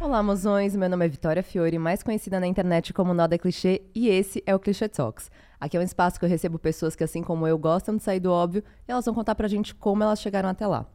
[0.00, 0.76] Olá, mozões!
[0.76, 4.54] Meu nome é Vitória Fiore, mais conhecida na internet como Noda Clichê, e esse é
[4.54, 5.28] o Clichê Talks.
[5.58, 8.20] Aqui é um espaço que eu recebo pessoas que, assim como eu, gostam de sair
[8.20, 10.86] do óbvio e elas vão contar pra gente como elas chegaram até lá.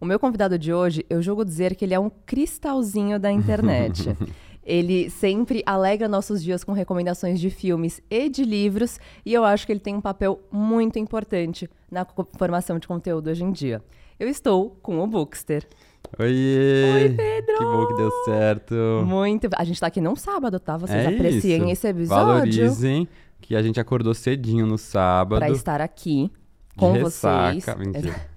[0.00, 4.16] O meu convidado de hoje, eu julgo dizer que ele é um cristalzinho da internet.
[4.66, 9.64] Ele sempre alegra nossos dias com recomendações de filmes e de livros, e eu acho
[9.64, 12.04] que ele tem um papel muito importante na
[12.36, 13.80] formação de conteúdo hoje em dia.
[14.18, 15.68] Eu estou com o Bookster.
[16.18, 16.94] Oiê!
[16.94, 17.58] Oi, Pedro!
[17.58, 18.74] Que bom que deu certo.
[19.06, 19.48] Muito.
[19.56, 20.76] A gente tá aqui num sábado, tá?
[20.76, 21.72] Vocês é apreciem isso.
[21.72, 22.26] esse episódio.
[22.26, 23.08] Valorizem
[23.40, 25.38] que a gente acordou cedinho no sábado.
[25.38, 27.52] Pra estar aqui de com ressaca.
[27.54, 27.76] vocês.
[27.76, 28.36] Mentira.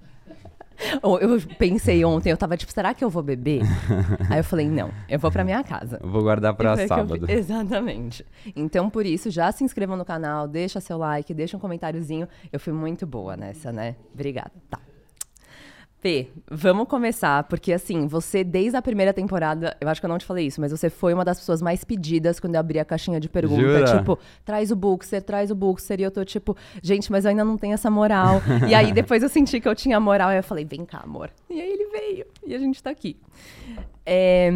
[1.02, 3.60] Eu pensei ontem, eu tava tipo, será que eu vou beber?
[4.30, 6.00] Aí eu falei, não, eu vou pra minha casa.
[6.02, 7.26] Eu Vou guardar pra eu sábado.
[7.26, 7.28] fiz.
[7.36, 8.24] Exatamente.
[8.56, 12.26] Então, por isso, já se inscrevam no canal, deixa seu like, deixa um comentáriozinho.
[12.50, 13.94] Eu fui muito boa nessa, né?
[14.14, 14.52] Obrigada.
[14.70, 14.78] Tá.
[16.00, 20.16] P, vamos começar, porque assim, você desde a primeira temporada, eu acho que eu não
[20.16, 22.84] te falei isso, mas você foi uma das pessoas mais pedidas quando eu abri a
[22.84, 23.60] caixinha de pergunta.
[23.60, 23.98] Jura?
[23.98, 26.00] Tipo, traz o Bookster, traz o Bookster.
[26.00, 28.40] E eu tô tipo, gente, mas eu ainda não tenho essa moral.
[28.68, 31.30] e aí depois eu senti que eu tinha moral, aí eu falei, vem cá, amor.
[31.50, 33.16] E aí ele veio, e a gente tá aqui.
[34.06, 34.50] É,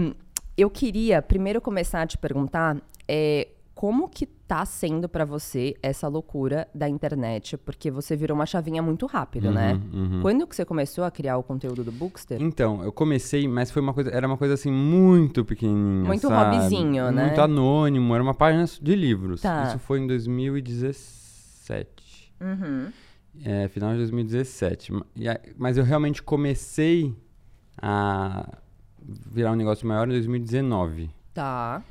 [0.56, 6.06] eu queria primeiro começar a te perguntar é, como que tá sendo pra você essa
[6.06, 9.80] loucura da internet, porque você virou uma chavinha muito rápido, né?
[9.92, 10.20] uhum.
[10.20, 12.40] Quando que você começou a criar o conteúdo do Bookster?
[12.42, 16.56] Então, eu comecei, mas foi uma coisa, era uma coisa assim muito pequenininha, Muito sabe?
[16.56, 17.26] hobbyzinho, né?
[17.28, 19.40] Muito anônimo, era uma página de livros.
[19.40, 19.68] Tá.
[19.68, 22.32] Isso foi em 2017.
[22.40, 22.92] Uhum.
[23.44, 24.92] É, final de 2017.
[24.92, 27.14] Ma- e a- Mas eu realmente comecei
[27.80, 28.48] a
[29.30, 31.10] virar um negócio maior em 2019.
[31.32, 31.82] Tá,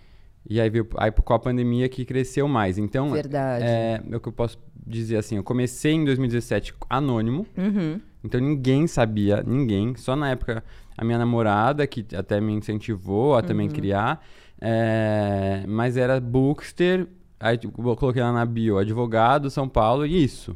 [0.50, 2.78] E aí veio aí com a pandemia que cresceu mais.
[2.78, 3.64] Então, verdade.
[3.66, 8.02] é, é o que eu posso dizer assim, eu comecei em 2017 anônimo, Uhum.
[8.24, 9.96] então ninguém sabia, ninguém.
[9.96, 10.62] Só na época
[10.98, 13.74] a minha namorada, que até me incentivou a também Uhum.
[13.74, 14.22] criar,
[14.60, 17.08] é, mas era Bookster,
[17.40, 20.56] aí tipo, eu coloquei lá na bio, advogado, São Paulo, e isso.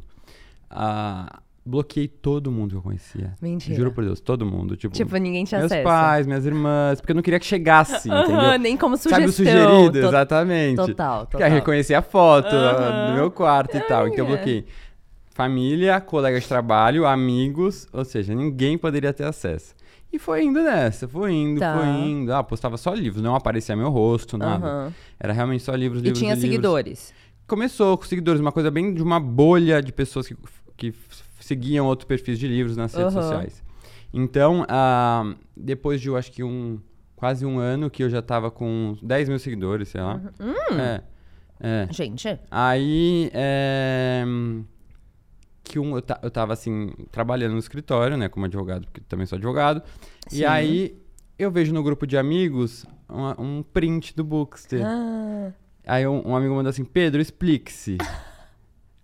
[0.70, 3.34] Ah, bloqueei todo mundo que eu conhecia.
[3.42, 3.76] Mentira.
[3.76, 4.76] Juro por Deus, todo mundo.
[4.76, 5.84] Tipo, Tipo, ninguém tinha meus acesso.
[5.84, 8.58] pais, minhas irmãs, porque eu não queria que chegasse, entendeu?
[8.58, 9.18] nem como sugestão.
[9.20, 10.76] Sabe o sugerido, To- exatamente.
[10.76, 11.46] Total, total.
[11.46, 13.08] aí reconhecer a foto Aham.
[13.10, 14.08] do meu quarto e tal.
[14.08, 14.36] Então eu É.
[14.36, 14.64] bloqueei.
[15.30, 19.72] Família, colegas de trabalho, amigos, ou seja, ninguém poderia ter acesso.
[20.12, 21.76] E foi indo nessa, foi indo, Tá.
[21.78, 22.32] foi indo.
[22.32, 24.92] Ah, postava só livros, não aparecia meu rosto, nada.
[25.20, 26.50] Era realmente só livros, E livros tinha livros.
[26.50, 27.14] seguidores.
[27.46, 30.36] Começou com seguidores, uma coisa bem de uma bolha de pessoas que,
[30.76, 30.92] que
[31.48, 33.22] seguiam outros perfis de livros nas redes Aham.
[33.22, 33.62] sociais.
[34.12, 36.78] Então, ah, depois de, eu acho que um
[37.16, 40.20] quase um ano que eu já tava com 10 mil seguidores, sei lá.
[40.40, 40.78] Hum.
[40.78, 41.02] É,
[41.60, 41.88] é.
[41.90, 44.24] Gente, Aí, é,
[45.64, 49.26] que um, eu, ta- eu tava, assim, trabalhando no escritório, né, como advogado, porque também
[49.26, 49.82] sou advogado.
[50.28, 50.38] Sim.
[50.38, 50.96] E aí,
[51.38, 54.82] eu vejo no grupo de amigos uma- um print do Bookster.
[54.86, 55.50] ah,
[55.86, 57.96] Aí um, um amigo mandou assim, Pedro, explique-se.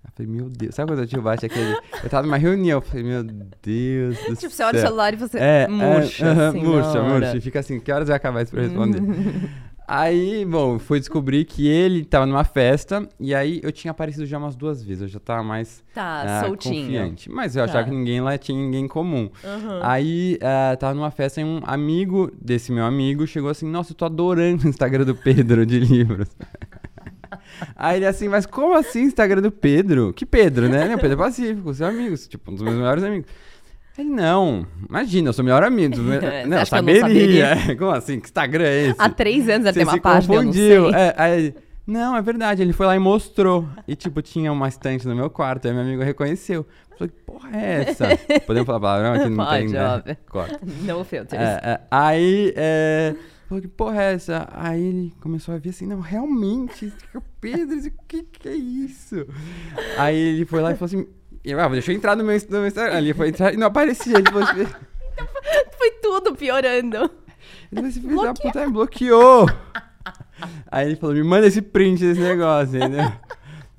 [0.05, 1.77] Eu falei, meu Deus, sabe quando eu tio bate aquele...
[2.03, 4.87] Eu tava numa reunião, eu falei, meu Deus do tipo, você olha o céu.
[4.89, 7.37] celular e você É, murcha, é, assim, murcha, murcha.
[7.37, 9.01] E fica assim, que horas vai acabar isso pra responder?
[9.89, 14.39] aí, bom, fui descobrir que ele tava numa festa, e aí eu tinha aparecido já
[14.39, 16.83] umas duas vezes, eu já tava mais Tá, ah, soltinho.
[16.87, 17.31] confiante.
[17.31, 17.91] Mas eu achava Tá.
[17.91, 19.29] que ninguém lá tinha ninguém em comum.
[19.45, 19.81] Aham.
[19.83, 23.97] Aí, ah, tava numa festa e um amigo desse meu amigo chegou assim, nossa, eu
[23.97, 26.29] tô adorando o Instagram do Pedro de livros.
[27.77, 30.13] Aí ele assim, mas como assim Instagram do Pedro?
[30.13, 30.89] Que Pedro, né?
[30.89, 33.27] Não, Pedro Pacífico, seu amigo, tipo, um dos meus melhores amigos.
[33.97, 35.97] Ele, não, imagina, eu sou melhor amigo.
[35.99, 37.57] Não, Você eu eu não saberia.
[37.79, 38.19] Como assim?
[38.19, 38.97] Que Instagram é esse?
[38.99, 40.91] Há três anos Você ter uma página, eu não confundiu.
[40.91, 41.01] sei.
[41.01, 41.55] É, aí,
[41.87, 42.61] não, é verdade.
[42.61, 43.69] Ele foi lá e mostrou.
[43.87, 45.69] E, tipo, tinha uma estante no meu quarto.
[45.69, 46.67] Aí meu amigo reconheceu.
[46.91, 48.07] Eu Falei, que porra é essa?
[48.47, 49.29] Podemos falar palavrão aqui?
[49.29, 50.17] Não Pode, tem, né?
[50.29, 50.61] Corta.
[50.83, 51.41] No filters.
[51.41, 53.15] É, é, aí, é...
[53.49, 54.49] Falou, que porra é essa?
[54.53, 59.27] Aí ele começou a ver assim, não, realmente, o Pedro, o que que é isso?
[59.99, 61.07] Aí ele foi lá e falou assim,
[61.45, 62.99] eu, ah, deixa eu entrar no meu, no meu Instagram.
[62.99, 64.17] Ele foi entrar e não aparecia.
[64.17, 64.67] Ele falou assim,
[65.77, 67.11] Foi tudo piorando.
[67.71, 69.47] Ele falou, filho da puta me bloqueou.
[70.71, 73.13] Aí ele falou, me manda esse print desse negócio, entendeu?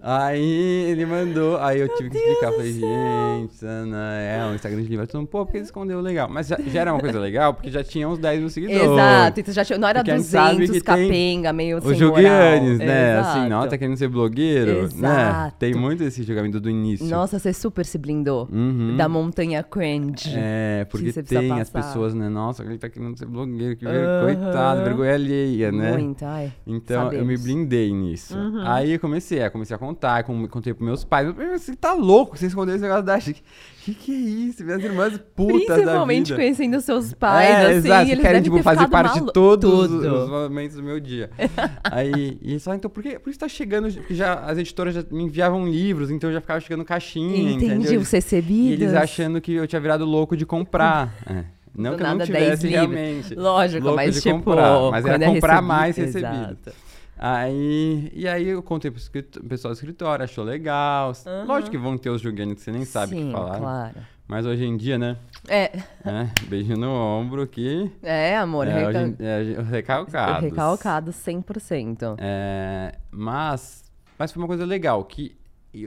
[0.08, 2.52] Aí ele mandou, aí eu tive que explicar.
[2.52, 5.08] Falei, gente, Sana, é um Instagram de livro.
[5.08, 6.30] Todo mundo, pô, por que ele escondeu legal?
[6.30, 8.84] Mas já, já era uma coisa legal, porque já tinha uns 10 mil seguidores.
[8.84, 11.82] Exato, então já tinha, não era Porque a gente sabe 200 que tem capenga, meio
[11.82, 13.14] sem Os julguianes, né?
[13.14, 13.28] Exato.
[13.40, 14.84] Assim, não, tá querendo ser blogueiro, né?
[14.84, 15.56] Exato.
[15.58, 17.08] Tem muito esse julgamento do início.
[17.08, 18.96] Nossa, você super se blindou Uhum.
[18.96, 20.36] da montanha cringe.
[20.38, 22.30] É, porque tem as pessoas, né?
[22.30, 23.88] Nossa, ele tá querendo ser blogueiro, que.
[23.88, 24.24] Aham.
[24.24, 25.94] coitado, vergonha alheia, né?
[25.94, 26.54] Muito, ai.
[26.68, 27.42] Então eu me sabemos.
[27.42, 28.38] blindei nisso.
[28.38, 28.62] Uhum.
[28.68, 31.34] Aí eu comecei, é, comecei a contar contar, com- contei pros meus pais.
[31.54, 32.38] Você tá louco?
[32.38, 33.42] Você escondeu esse negócio da Chique.
[33.84, 34.16] Que que é
[34.50, 34.64] isso?
[34.64, 36.36] Minhas irmãs putas da Principalmente vida.
[36.38, 40.24] conhecendo seus pais, é, assim, exato, eles querem, tipo, fazer parte de todos os- Tudo.
[40.24, 41.30] os momentos do meu dia.
[41.84, 43.88] Aí, e falaram, então, por que, por você tá chegando?
[44.10, 48.02] Já, as editoras já me enviavam livros, então eu já ficava chegando caixinha, Entendi, entendeu?
[48.02, 48.70] os recebidos.
[48.72, 51.14] E eles achando que eu tinha virado louco de comprar.
[51.28, 51.44] É.
[51.78, 52.96] Não Do que eu não tivesse 10 livros.
[52.98, 53.36] realmente.
[53.36, 56.28] Lógico, louco mas de tipo, comprar, mas era é comprar recebido- mais recebido.
[56.34, 56.72] Exato.
[57.18, 61.14] Aí, e aí eu contei pro escrito- pessoal do escritório, achou legal.
[61.26, 61.46] Aham.
[61.46, 63.58] Lógico que vão ter os julgantes que você nem sabe o Sim, que falar.
[63.60, 63.96] claro.
[64.28, 65.18] Mas hoje em dia, né?
[65.48, 65.66] É,
[66.04, 67.92] é, beijo no ombro aqui.
[68.02, 68.88] é amor, é, reca...
[68.90, 70.42] hoje em- é, recalcados.
[70.50, 72.16] recalcado 100%.
[72.20, 73.84] É, mas,
[74.18, 75.36] mas foi uma coisa legal, que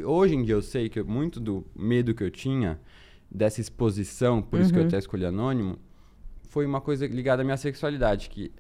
[0.05, 2.79] hoje em dia eu sei que muito do medo que eu tinha
[3.31, 4.89] dessa exposição, por isso que eu Uhum.
[4.89, 5.77] até escolhi anônimo,
[6.49, 8.53] foi uma coisa ligada à minha sexualidade, que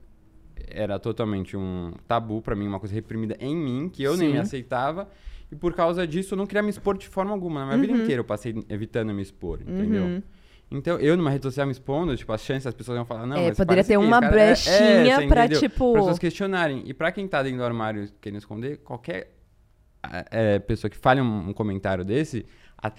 [0.69, 4.35] era totalmente um tabu pra mim, uma coisa reprimida em mim, que eu nem me
[4.35, 4.41] Sim.
[4.41, 5.09] aceitava,
[5.51, 7.61] e por causa disso eu não queria me expor de forma alguma.
[7.61, 8.03] Na minha vida Uhum.
[8.03, 10.03] inteira eu passei evitando me expor, entendeu?
[10.05, 10.23] Uhum.
[10.71, 13.37] Então, eu numa rede social me expondo, tipo, as chances das pessoas iam falar, não,
[13.39, 15.61] É, poderia ter que uma cara é- brechinha você pra, entendeu?
[15.61, 16.83] tipo- Pra pessoas questionarem.
[16.85, 19.35] E pra quem tá dentro do armário querendo esconder, qualquer
[20.03, 22.45] ah, é, pessoa que fale um, um comentário desse,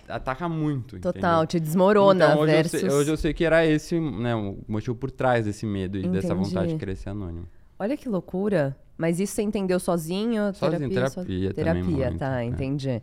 [0.07, 1.47] ataca muito, Total, entendeu?
[1.47, 2.73] te desmorona então, hoje, versus...
[2.73, 5.97] eu sei, hoje eu sei que era esse né, o motivo por trás desse medo
[5.97, 6.49] e dessa Entendi.
[6.49, 7.47] vontade de ser anônimo.
[7.79, 8.75] Olha que loucura.
[8.97, 10.53] Mas isso você entendeu sozinho?
[10.53, 11.53] Sozinho, só- terapia também
[11.83, 12.45] Terapia, muito, tá, é.
[12.45, 13.01] entendi.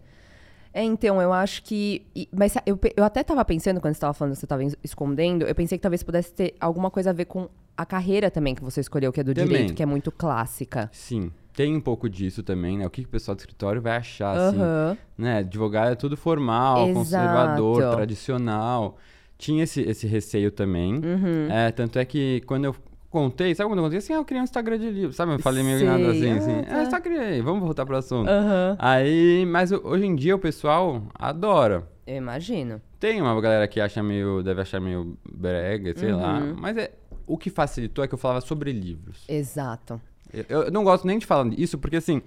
[0.75, 2.07] É, então, eu acho que...
[2.31, 5.47] Mas eu, eu até tava pensando, quando você tava falando que você tava es- escondendo,
[5.47, 8.63] eu pensei que talvez pudesse ter alguma coisa a ver com a carreira também que
[8.63, 9.49] você escolheu, que é do Também.
[9.49, 10.91] direito, que é muito clássica.
[10.93, 12.87] Sim, tem um pouco disso também, né?
[12.87, 14.97] O que, que o pessoal do escritório vai achar, assim, Aham.
[15.17, 15.39] né?
[15.39, 16.95] Advogado é tudo formal, Exato.
[16.95, 18.99] conservador, tradicional.
[19.39, 20.95] Tinha esse, esse receio também.
[20.97, 21.51] Uhum.
[21.51, 22.77] É, tanto é que quando eu
[23.11, 25.33] contei, sabe quando eu contei assim, ah, eu criei um Instagram de livro, sabe?
[25.33, 25.87] Eu falei meio Sei.
[25.89, 26.63] nada assim, Ah, assim.
[26.63, 26.77] tá.
[26.83, 28.29] É, só criei, vamos voltar pro assunto.
[28.29, 28.77] Aham.
[28.79, 31.89] Aí, mas hoje em dia o pessoal adora.
[32.07, 32.81] Eu imagino.
[33.01, 36.39] Tem uma galera que acha meio, deve achar meio brega, sei lá.
[36.39, 36.55] Uhum.
[36.59, 36.93] Mas é,
[37.27, 39.25] o que facilitou é que eu falava sobre livros.
[39.29, 40.01] Exato.
[40.33, 42.23] Eu, eu não gosto nem de falar isso, porque assim,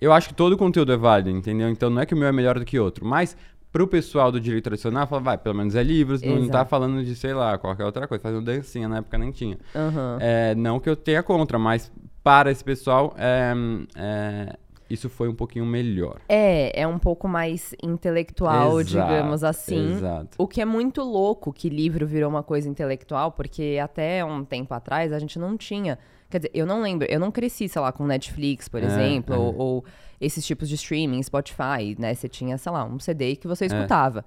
[0.00, 1.68] eu acho que todo conteúdo é válido, entendeu?
[1.68, 3.36] Então não é que o meu é melhor do que outro, mas
[3.72, 7.04] pro pessoal do direito tradicional, fala, vai, pelo menos é livros, não, não tá falando
[7.04, 9.58] de, sei lá, qualquer outra coisa, fazendo dancinha, na época nem tinha.
[9.74, 10.16] Aham.
[10.18, 13.52] É, não que eu tenha contra, mas para esse pessoal, é,
[13.94, 14.56] é,
[14.88, 16.20] isso foi um pouquinho melhor.
[16.28, 19.92] É, é um pouco mais intelectual, Exato, digamos assim.
[19.92, 20.30] Exato.
[20.38, 24.72] O que é muito louco que livro virou uma coisa intelectual, porque até um tempo
[24.72, 25.98] atrás a gente não tinha.
[26.28, 29.34] Quer dizer, eu não lembro, eu não cresci, sei lá, com Netflix, por É, exemplo,
[29.34, 29.38] é.
[29.38, 29.84] Ou, ou
[30.20, 32.14] esses tipos de streaming, Spotify, né?
[32.14, 33.66] Você tinha, sei lá, um CD que você É.
[33.68, 34.24] escutava.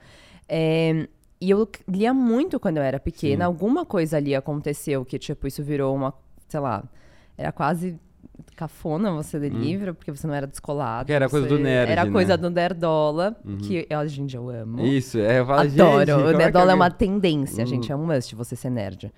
[0.48, 1.08] É,
[1.42, 3.44] e eu lia muito quando eu era pequena.
[3.44, 3.48] Sim.
[3.48, 6.14] Alguma coisa ali aconteceu que, tipo, isso virou uma,
[6.48, 6.84] sei lá,
[7.38, 7.98] era quase
[8.56, 11.00] cafona você ler livro, porque você não era descolado.
[11.02, 11.04] Hum.
[11.04, 12.12] Porque era coisa do nerd, Era né?
[12.12, 13.36] coisa do nerdola,
[13.66, 14.82] que hoje em dia eu amo.
[14.86, 16.12] Isso, é, eu falo, gente, Adoro.
[16.14, 17.68] como o é que nerdola é alguém- uma tendência, Hum.
[17.68, 17.92] gente.
[17.92, 19.12] É um must você ser nerd.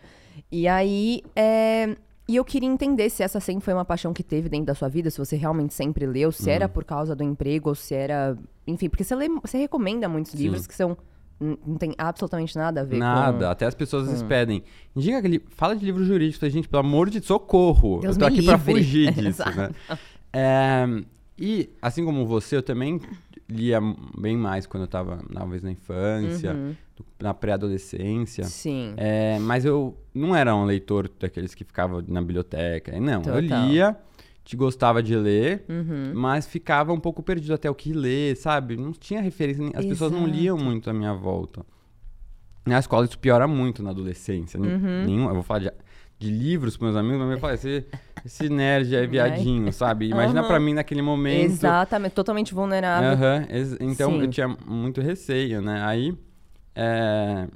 [0.52, 1.96] E aí, é...
[2.28, 4.88] E eu queria entender se essa sempre foi uma paixão que teve dentro da sua
[4.88, 6.54] vida, se você realmente sempre leu, se Hum.
[6.54, 8.38] era por causa do emprego, ou se era...
[8.66, 10.38] Enfim, porque você, lê, você recomenda muitos Sim.
[10.44, 10.96] livros que são...
[11.40, 13.52] Não tem absolutamente nada a ver Nada, com...
[13.52, 14.64] até as pessoas vezes pedem.
[14.96, 15.42] Indica aquele.
[15.50, 16.40] Fala de livro jurídico.
[16.40, 18.00] Falei, gente, pelo amor de socorro.
[18.00, 18.74] Deus eu tô aqui pra livre.
[18.76, 19.72] fugir disso, né?
[20.32, 20.86] É,
[21.40, 23.02] e, assim como você, eu também
[23.50, 23.80] lia
[24.16, 26.76] bem mais quando eu tava, talvez, na infância, Uhum.
[27.22, 28.44] Na pré-adolescência.
[28.46, 28.94] Sim.
[28.98, 33.00] É, mas eu não era um leitor daqueles que ficava na biblioteca.
[33.00, 33.68] Não, eu Total.
[33.68, 33.96] lia,
[34.44, 36.12] te gostava de ler, Uhum.
[36.16, 38.76] mas ficava um pouco perdido até o que ler, sabe?
[38.76, 40.34] Não tinha referência, as pessoas não Exato.
[40.38, 41.66] liam muito à minha volta.
[42.66, 44.60] Na escola isso piora muito na adolescência.
[44.60, 45.04] Uhum.
[45.06, 45.72] Nenhum, eu vou falar de,
[46.20, 47.86] de livros com meus amigos, mas eu falo, esse,
[48.24, 50.08] esse nerd é viadinho, sabe?
[50.10, 50.48] Imagina Aham.
[50.48, 51.46] pra mim naquele momento.
[51.46, 52.14] Exatamente.
[52.14, 53.18] Totalmente vulnerável.
[53.50, 54.22] Ex- então Sim.
[54.22, 55.82] eu tinha muito receio, né?
[55.84, 56.16] Aí
[56.76, 57.48] é,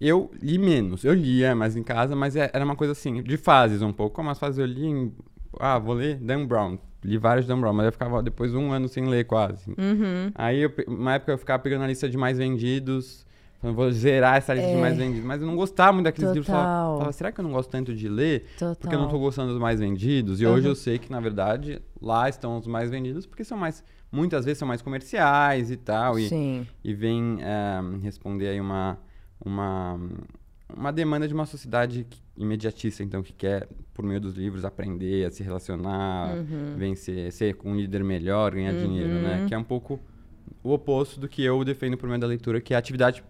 [0.00, 1.04] eu li menos.
[1.04, 4.14] Eu lia mais em casa, mas é- era uma coisa assim, de fases um pouco.
[4.16, 5.12] Como as fases eu li em,
[5.60, 6.76] Ah, vou ler Dan Brown.
[7.04, 9.70] Li vários Dan Brown, mas eu ficava depois um ano sem ler quase.
[9.70, 10.32] Uhum.
[10.34, 13.24] Aí, eu uma época eu ficava pegando a lista de mais vendidos.
[13.60, 14.80] falando, Vou zerar essa lista de É.
[14.80, 15.24] mais vendidos.
[15.24, 16.48] Mas eu não gostava muito daqueles livros.
[16.48, 16.66] Eu Total.
[16.72, 18.46] Falava, falava, será que eu não gosto tanto de ler?
[18.58, 18.74] Total.
[18.76, 20.40] Porque eu não tô gostando dos mais vendidos.
[20.40, 20.72] E hoje Uhum.
[20.72, 23.84] eu sei que, na verdade, lá estão os mais vendidos, porque são mais.
[24.14, 26.18] Muitas vezes são mais comerciais e tal.
[26.18, 26.66] E, Sim.
[26.84, 28.96] e vem eh, responder aí uma,
[29.44, 29.98] uma,
[30.74, 32.06] uma demanda de uma sociedade
[32.36, 36.76] imediatista, então, que quer, por meio dos livros, aprender a se relacionar, Uhum.
[36.76, 39.44] vencer, ser um líder melhor, ganhar dinheiro, né?
[39.48, 39.98] Que é um pouco
[40.62, 43.22] o oposto do que eu defendo por meio da leitura, que é a atividade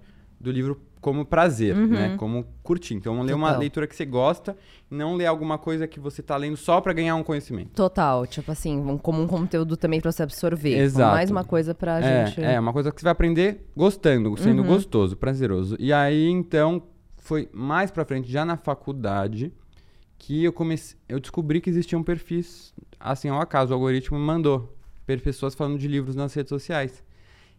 [0.44, 2.16] do livro como prazer, né?
[2.16, 2.94] Como curtir.
[2.94, 3.58] Então, ler uma Uhum.
[3.58, 4.56] Leitura que você gosta,
[4.90, 7.70] não ler alguma coisa que você tá lendo só pra ganhar um conhecimento.
[7.74, 10.78] Total, tipo assim, como um conteúdo também pra você absorver.
[10.78, 11.14] Exato.
[11.14, 12.40] Mais uma coisa pra é, gente.
[12.42, 14.68] é, uma coisa que você vai aprender gostando, sendo Uhum.
[14.68, 15.76] gostoso, prazeroso.
[15.78, 16.82] E aí, então,
[17.18, 19.52] foi mais pra frente, já na faculdade,
[20.18, 24.74] que eu comecei, eu descobri que existiam perfis, assim, ao acaso, o algoritmo me mandou
[25.04, 27.02] per- pessoas falando de livros nas redes sociais.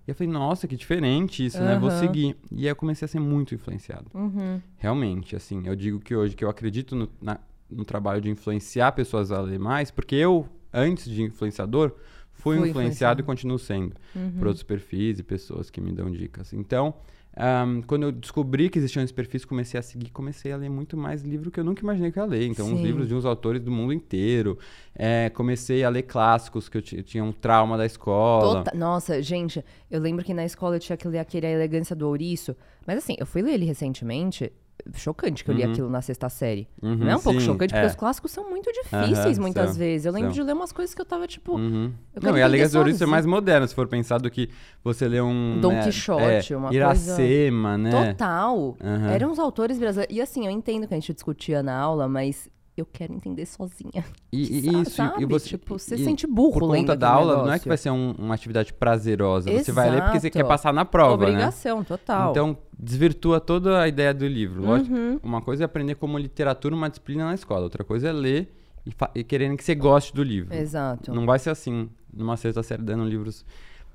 [0.08, 1.78] E eu falei, nossa, que diferente isso, né?
[1.80, 2.36] Vou seguir.
[2.52, 4.06] E aí eu comecei a ser muito influenciado.
[4.14, 4.62] Uhum.
[4.78, 8.92] Realmente, assim, eu digo que hoje que eu acredito no, na- no trabalho de influenciar
[8.92, 11.90] pessoas a ler mais, porque eu, antes de influenciador,
[12.34, 13.22] fui, Fui influenciado influenciado.
[13.22, 14.32] e continuo sendo Uhum.
[14.38, 16.54] por outros perfis e pessoas que me dão dicas.
[16.54, 16.94] Então,
[17.36, 20.96] ahm, quando eu descobri que existiam esses perfis, comecei a seguir, comecei a ler muito
[20.96, 22.48] mais livro que eu nunca imaginei que eu ia ler.
[22.48, 22.84] Então, uns Sim.
[22.84, 24.58] livros de uns autores do mundo inteiro.
[24.96, 28.64] É, comecei a ler clássicos, que eu, eu tinha um trauma da escola.
[28.64, 31.96] Tota- Nossa, gente, eu lembro que na escola eu tinha que ler aquele A Elegância
[31.96, 32.56] do Ouriço.
[32.88, 34.52] Mas assim, eu fui ler ele recentemente.
[34.94, 36.68] Chocante que eu li aquilo na sexta série.
[36.82, 37.78] Uhum, Não é um pouco sim, chocante, é.
[37.78, 40.06] porque os clássicos são muito difíceis Aham, muitas são, vezes.
[40.06, 40.44] Eu lembro são.
[40.44, 41.56] de ler umas coisas que eu tava tipo.
[41.56, 41.92] Uhum.
[42.14, 44.50] Eu Não, e a Liga do Ouriço é mais moderno, se for pensar do que
[44.84, 45.60] você lê um...
[45.60, 48.12] Dom né, Quixote, é, uma Iracema, né?
[48.14, 48.78] Total.
[49.12, 50.16] Eram os autores brasileiros.
[50.16, 54.04] E assim, eu entendo que a gente discutia na aula, mas eu quero entender sozinha.
[54.32, 55.24] E, e isso, sabe?
[55.24, 57.68] e você, Tipo, você e sente burro Por conta da aula, não é que negócio.
[57.70, 59.52] vai ser um- uma atividade prazerosa.
[59.52, 60.38] Você vai ler porque você Exato.
[60.38, 61.32] quer passar na prova, né?
[61.32, 62.32] Obrigação, total.
[62.32, 64.64] Então, desvirtua toda a ideia do livro.
[64.64, 65.20] Lógico, Uhum.
[65.24, 67.62] uma coisa é aprender como literatura uma disciplina na escola.
[67.64, 68.54] Outra coisa é ler
[68.86, 70.54] e, e querendo que você goste do livro.
[70.54, 71.14] Exato.
[71.14, 73.46] Não vai ser assim, numa sexta série, dando livros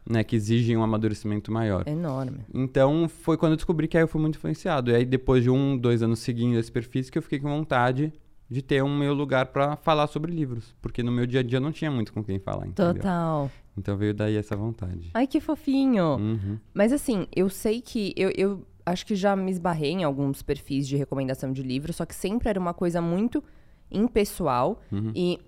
[0.08, 1.86] né, que exigem um amadurecimento maior.
[1.86, 2.38] Enorme.
[2.54, 4.90] Então, foi quando eu descobri que aí eu fui muito influenciado.
[4.90, 8.10] E aí, depois de um, dois anos seguindo esse perfil, que eu fiquei com vontade
[8.50, 10.74] de ter um meu lugar pra falar sobre livros.
[10.82, 12.94] Porque no meu dia a dia não tinha muito com quem falar, entendeu?
[12.94, 13.50] Total.
[13.78, 15.10] Então veio daí essa vontade.
[15.14, 16.16] Ai, que fofinho.
[16.16, 16.58] Uhum.
[16.74, 20.88] Mas assim, eu sei que eu, eu acho que já me esbarrei em alguns perfis
[20.88, 23.42] de recomendação de livro, só que sempre era uma coisa muito
[23.90, 25.12] impessoal Uhum.
[25.14, 25.38] e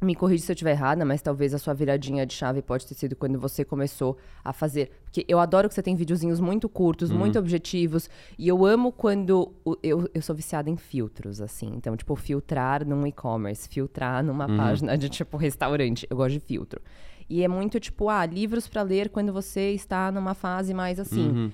[0.00, 2.92] me corrija se eu estiver errada, mas talvez a sua viradinha de chave pode ter
[2.94, 4.90] sido quando você começou a fazer.
[5.04, 7.18] Porque eu adoro que você tem videozinhos muito curtos, Uhum.
[7.18, 8.08] muito objetivos.
[8.38, 9.54] E eu amo quando.
[9.82, 11.72] eu, eu sou viciada em filtros, assim.
[11.74, 14.56] Então, tipo, filtrar num e-commerce, filtrar numa Uhum.
[14.58, 16.06] página de, tipo, restaurante.
[16.10, 16.80] Eu gosto de filtro.
[17.28, 21.28] E é muito, tipo, ah, livros pra ler quando você está numa fase mais assim.
[21.28, 21.52] Uhum.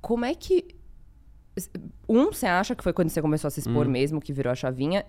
[0.00, 0.66] Como é que.
[2.08, 3.92] Um, você acha que foi quando você começou a se expor Uhum.
[3.92, 5.04] mesmo, que virou a chavinha?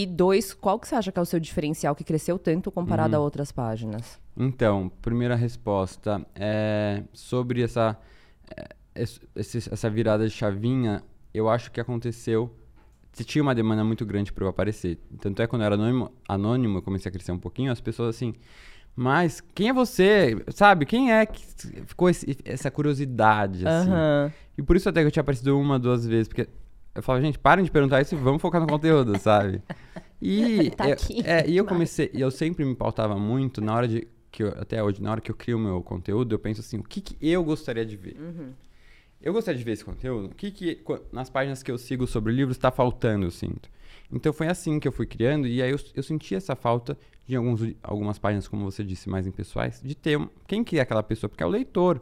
[0.00, 3.14] E dois, qual que você acha que é o seu diferencial que cresceu tanto comparado
[3.16, 3.20] Uhum.
[3.20, 4.20] a outras páginas?
[4.36, 7.98] Então, primeira resposta é sobre essa
[8.56, 9.02] é,
[9.34, 11.02] esse- essa virada de chavinha.
[11.34, 12.54] Eu acho que aconteceu.
[13.12, 14.98] Se tinha uma demanda muito grande para eu aparecer.
[15.20, 17.80] Tanto é que quando eu era anônimo, anônimo, eu comecei a crescer um pouquinho, as
[17.80, 18.34] pessoas assim.
[18.94, 20.36] Mas quem é você?
[20.54, 20.86] Sabe?
[20.86, 21.44] Quem é que
[21.86, 23.90] ficou esse- essa curiosidade assim?
[23.90, 24.32] Aham.
[24.56, 26.48] E por isso até que eu tinha aparecido uma, duas vezes, porque
[26.98, 29.62] eu falava, gente, parem de perguntar isso e vamos focar no conteúdo, sabe?
[30.20, 33.88] E, Tá eu, é, e eu comecei, e eu sempre me pautava muito na hora
[33.88, 36.60] de, que eu- até hoje, na hora que eu crio o meu conteúdo, eu penso
[36.60, 38.16] assim, o que, que eu gostaria de ver?
[38.18, 38.52] Uhum.
[39.20, 42.06] Eu gostaria de ver esse conteúdo, o que, que qu- nas páginas que eu sigo
[42.06, 43.68] sobre livros está faltando, eu sinto.
[44.12, 47.36] Então foi assim que eu fui criando, e aí eu, eu senti essa falta de
[47.36, 51.02] alguns, algumas páginas, como você disse, mais impessoais, de ter um, quem que é aquela
[51.02, 52.00] pessoa, porque é o leitor.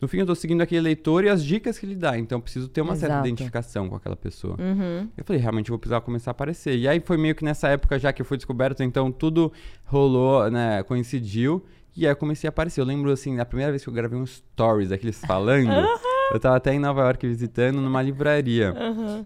[0.00, 2.42] No fim, eu tô seguindo aquele leitor e as dicas que ele dá, então eu
[2.42, 3.28] preciso ter uma certa Exato.
[3.28, 4.56] identificação com aquela pessoa.
[4.60, 5.08] Uhum.
[5.16, 6.76] Eu falei, realmente eu vou precisar começar a aparecer.
[6.76, 9.50] E aí foi meio que nessa época já que eu fui descoberto, então tudo
[9.84, 11.64] rolou, né, coincidiu.
[11.96, 12.80] E aí eu comecei a aparecer.
[12.80, 15.88] Eu lembro, assim, a primeira vez que eu gravei um stories daqueles falando,
[16.30, 18.74] eu tava até em Nova York visitando numa livraria.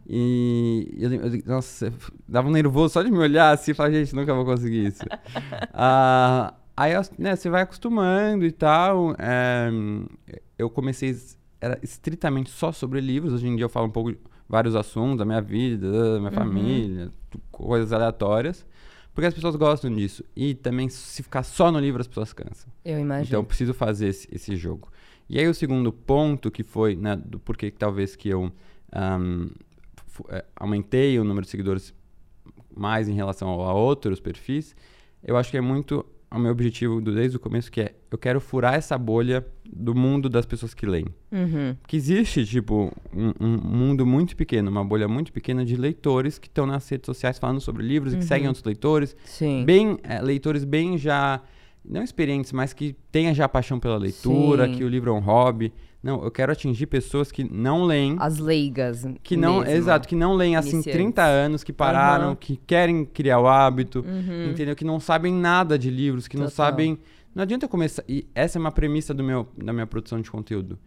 [0.07, 1.93] E eu, eu, nossa,
[2.29, 5.03] dava um nervoso só de me olhar assim e falar, gente, nunca vou conseguir isso.
[5.73, 9.17] Ah, aí, né, você vai acostumando e tal.
[9.19, 9.69] é,
[10.61, 11.17] eu comecei,
[11.61, 13.33] era estritamente só sobre livros.
[13.35, 16.31] Hoje em dia eu falo um pouco de vários assuntos da minha vida, da minha
[16.31, 18.67] família, tu- coisas aleatórias.
[19.13, 20.25] Porque as pessoas gostam disso.
[20.37, 22.71] E também, se ficar só no livro, as pessoas cansam.
[22.85, 23.27] Eu imagino.
[23.27, 24.89] Então eu preciso fazer esse, esse jogo.
[25.29, 28.53] E aí o segundo ponto que foi, né, do porquê que talvez que eu
[30.07, 31.95] fu- eh, aumentei o número de seguidores
[32.75, 34.75] mais em relação a outros perfis,
[35.23, 38.17] eu acho que é muito o meu objetivo do- desde o começo, que é eu
[38.19, 41.07] quero furar essa bolha do mundo das pessoas que leem.
[41.33, 41.77] Uhum.
[41.87, 46.49] Que existe, tipo, um, um mundo muito pequeno, uma bolha muito pequena de leitores que
[46.49, 49.65] estão nas redes sociais falando sobre livros e que seguem outros leitores Sim.
[49.65, 51.41] bem é, leitores bem já
[51.85, 54.75] não experientes, mas que tenha já paixão pela leitura, Sim.
[54.75, 55.73] que o livro é um hobby.
[56.03, 59.07] Não, eu quero atingir pessoas que não leem, As leigas.
[59.23, 59.75] que não, mesmo.
[59.75, 60.93] exato, que não leem assim Iniciantes.
[60.99, 62.31] 30 anos, que pararam.
[62.31, 62.37] Uhum.
[62.37, 64.03] que querem criar o hábito,
[64.51, 64.75] entendeu?
[64.75, 66.67] Que não sabem nada de livros, que não Total.
[66.69, 66.99] sabem,
[67.35, 70.31] não adianta eu começar, e essa é uma premissa do meu da minha produção de
[70.31, 70.79] conteúdo.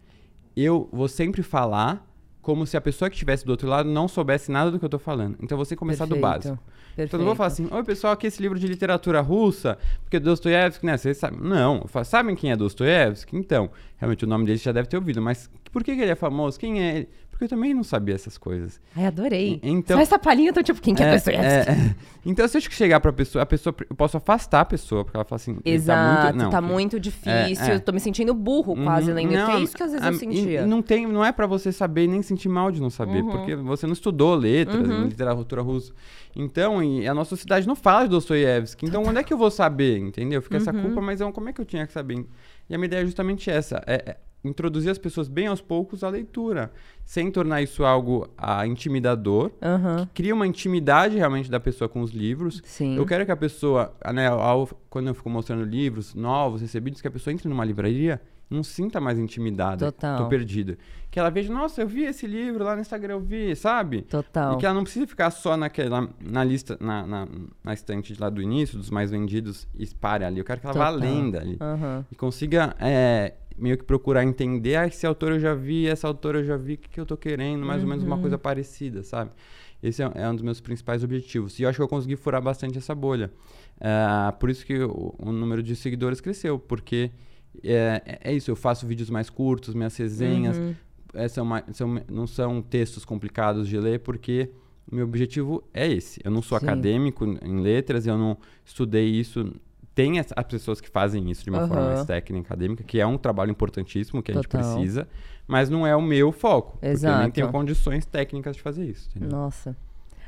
[0.56, 2.04] eu vou sempre falar
[2.44, 4.88] como se a pessoa que estivesse do outro lado não soubesse nada do que eu
[4.88, 5.34] tô falando.
[5.40, 6.58] Então, sempre começar do básico.
[6.96, 10.20] Então, eu não vou falar assim, oi pessoal, aqui esse livro de literatura russa, porque
[10.20, 11.40] Dostoiévski, né, vocês sabem.
[11.40, 13.34] Não, falo, sabem quem é Dostoiévski?
[13.34, 16.12] Então, realmente o nome dele você já deve ter ouvido, mas por que, que ele
[16.12, 16.60] é famoso?
[16.60, 17.08] Quem é ele?
[17.34, 18.80] Porque eu também não sabia essas coisas.
[18.94, 19.58] Ai, adorei.
[19.60, 21.70] Então, Só essa palhinha, eu tô tipo, quem que é, é, Dostoiévski?
[21.72, 25.16] é, então, se eu chegar pra pessoa, a pessoa, eu posso afastar a pessoa, porque
[25.16, 27.74] ela fala assim, Exato, tá muito, não, tá muito difícil, É, é.
[27.74, 29.16] eu tô me sentindo burro quase Uhum.
[29.16, 30.60] lendo, Não, porque é isso que às vezes a- eu sentia.
[30.62, 33.30] e não tem, não é pra você saber nem sentir mal de não saber, Uhum.
[33.32, 35.08] porque você não estudou letras, Uhum.
[35.08, 35.92] literatura russa.
[36.36, 38.86] Então, e a nossa sociedade não fala de Dostoiévski.
[38.86, 40.40] Então, onde é que eu vou saber, entendeu?
[40.40, 40.82] Fica essa Uhum.
[40.82, 42.24] culpa, mas como é que eu tinha que saber?
[42.70, 46.04] E a minha ideia é justamente essa, é, é introduzir as pessoas bem aos poucos
[46.04, 46.70] à leitura,
[47.04, 49.50] sem tornar isso algo ah, intimidador.
[49.62, 52.60] Aham, Cria uma intimidade realmente da pessoa com os livros.
[52.64, 52.96] sim.
[52.96, 57.00] Eu quero que a pessoa, ah, né, ao- quando eu fico mostrando livros novos, recebidos,
[57.00, 58.20] que a pessoa entre numa livraria
[58.50, 59.90] não sinta mais intimidada.
[59.90, 60.18] Total.
[60.18, 60.76] Tô perdida.
[61.10, 64.02] Que ela veja, nossa, eu vi esse livro lá no Instagram, eu vi, sabe?
[64.02, 64.54] Total.
[64.54, 67.28] E que ela não precisa ficar só naquela, na lista, na, na,
[67.64, 70.38] na estante lá do início, dos mais vendidos, e pare ali.
[70.40, 71.08] Eu quero que ela vá Total.
[71.08, 71.56] além ali.
[71.60, 72.04] Aham.
[72.12, 76.40] E consiga é, meio que procurar entender, ah, esse autor eu já vi, essa autora
[76.40, 78.20] eu já vi, o que, que eu tô querendo, mais ou menos uma Uhum.
[78.22, 79.30] coisa parecida, sabe?
[79.82, 81.58] Esse é, é um dos meus principais objetivos.
[81.58, 83.30] E eu acho que eu consegui furar bastante essa bolha.
[83.80, 87.10] Ah, por isso que o, o número de seguidores cresceu, porque
[87.62, 90.74] é, é isso, eu faço vídeos mais curtos, minhas resenhas, Uhum.
[91.14, 94.50] é, são mais- são- não são textos complicados de ler, porque
[94.90, 96.20] o meu objetivo é esse.
[96.24, 96.64] Eu não sou Sim.
[96.66, 99.52] acadêmico em letras, eu não estudei isso.
[99.94, 101.94] Tem as, as pessoas que fazem isso de uma forma Aham.
[101.94, 105.06] mais técnica, acadêmica, que é um trabalho importantíssimo que a gente precisa,
[105.46, 106.72] mas não é o meu foco.
[106.72, 107.30] Porque eu nem Exato.
[107.32, 109.08] tenho condições técnicas de fazer isso.
[109.10, 109.30] entendeu?
[109.30, 109.76] Nossa.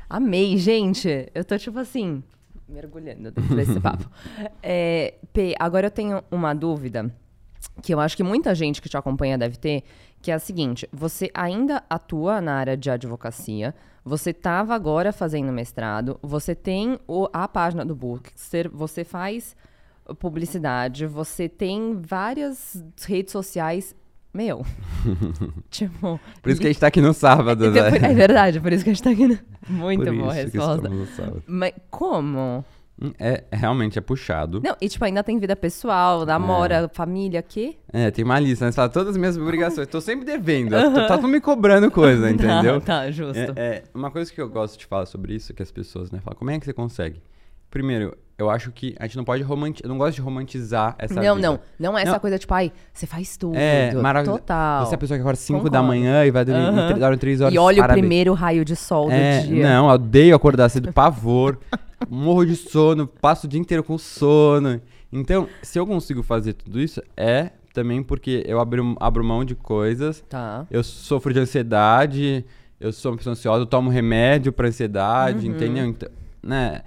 [0.09, 1.29] Amei, gente.
[1.35, 2.23] Eu tô tipo assim,
[2.67, 4.09] mergulhando desse papo.
[4.63, 7.13] É, P, agora eu tenho uma dúvida
[7.81, 9.83] que eu acho que muita gente que te acompanha deve ter,
[10.27, 15.53] que é a seguinte: você ainda atua na área de advocacia, você estava agora fazendo
[15.53, 19.55] mestrado, você tem o- a página do Bookster, você faz
[20.19, 23.95] publicidade, você tem várias redes sociais.
[24.33, 24.65] Meu,
[25.71, 26.19] tipo.
[26.41, 28.11] Por isso que a gente tá aqui no sábado, Então, né?
[28.11, 29.27] É verdade, por isso que a gente tá aqui.
[29.27, 30.75] no- Muito Por boa a isso que resposta.
[30.87, 31.43] estamos no sábado.
[31.47, 32.65] Mas como?
[33.01, 34.59] Hum, É, realmente é puxado.
[34.63, 37.75] Não, e tipo, ainda tem vida pessoal, namora, família, quê?
[37.93, 38.71] É, tem uma lista, né?
[38.71, 39.87] Fala todas as minhas obrigações.
[39.87, 40.71] Tô sempre devendo.
[40.97, 42.81] Tá, tá tudo me cobrando coisa, entendeu?
[42.81, 43.37] Tá, tá, justo.
[43.55, 46.19] É, é, uma coisa que eu gosto de falar sobre isso, que as pessoas, né,
[46.23, 47.21] falam, como é que você consegue?
[47.69, 51.13] Primeiro, eu acho que a gente não pode romantizar, eu não gosto de romantizar essa
[51.21, 51.47] não, vida.
[51.47, 51.59] não.
[51.77, 52.19] Não é essa Não.
[52.19, 53.55] coisa, tipo, ai, você faz tudo.
[53.57, 54.39] É, maravilhoso.
[54.39, 54.85] Total.
[54.85, 56.91] Você é a pessoa que acorda 5 da manhã e vai dormir Aham.
[56.93, 57.53] em dorme 3 horas.
[57.53, 57.97] E olha parabéns.
[57.97, 59.63] o primeiro raio de sol É, do dia.
[59.69, 61.59] não, eu odeio acordar cedo, pavor.
[62.09, 64.81] morro de sono, passo o dia inteiro com sono.
[65.11, 69.53] Então, se eu consigo fazer tudo isso, é também porque eu abro, abro mão de
[69.55, 70.65] coisas Tá.
[70.71, 72.43] eu sofro de ansiedade,
[72.79, 75.53] eu sou uma pessoa ansiosa, eu tomo remédio pra ansiedade, Uhum.
[75.53, 75.85] entendeu?
[75.85, 76.09] Então,
[76.43, 76.81] né?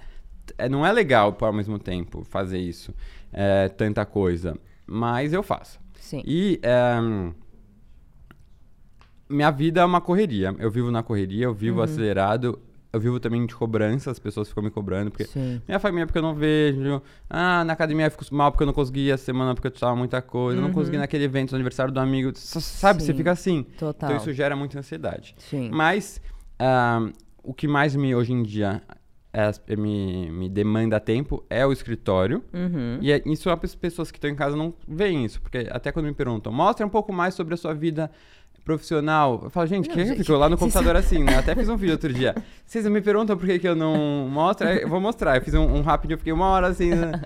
[0.57, 2.93] É, não é legal ao mesmo tempo fazer isso,
[3.31, 5.79] é, tanta coisa, mas eu faço.
[5.95, 6.21] Sim.
[6.25, 6.97] E é,
[9.29, 10.53] minha vida é uma correria.
[10.59, 11.83] Eu vivo na correria, eu vivo Uhum.
[11.83, 12.59] acelerado,
[12.93, 15.61] eu vivo também de cobrança, as pessoas ficam me cobrando, porque Sim.
[15.67, 17.01] minha família porque eu não vejo.
[17.29, 19.95] Ah, na academia eu fico mal porque eu não consegui a semana porque eu tava
[19.95, 20.57] muita coisa.
[20.59, 22.31] Eu não consegui naquele evento, no aniversário do amigo.
[22.35, 23.15] Sabe, você Uhum.
[23.15, 23.17] Sim.
[23.17, 23.63] fica assim.
[23.77, 24.09] Total.
[24.09, 25.35] Então isso gera muita ansiedade.
[25.37, 25.69] Sim.
[25.71, 26.21] Mas
[26.59, 27.09] ah,
[27.43, 28.81] o que mais me, hoje em dia,
[29.33, 32.43] é- me, me demanda tempo é o escritório.
[32.53, 32.97] Uhum.
[33.01, 35.41] E é- isso as pessoas que estão em casa não veem isso.
[35.41, 38.11] Porque até quando me perguntam, mostra um pouco mais sobre a sua vida
[38.63, 39.41] profissional.
[39.43, 41.37] Eu falo, gente, Não, quem gente, ficou lá no computador assim, né?
[41.37, 42.35] Até fiz um vídeo outro dia.
[42.65, 45.35] Vocês me perguntam por que, que eu não mostro, eu vou mostrar.
[45.37, 46.91] Eu fiz um, um rápido, eu fiquei uma hora assim.
[46.91, 47.21] Né?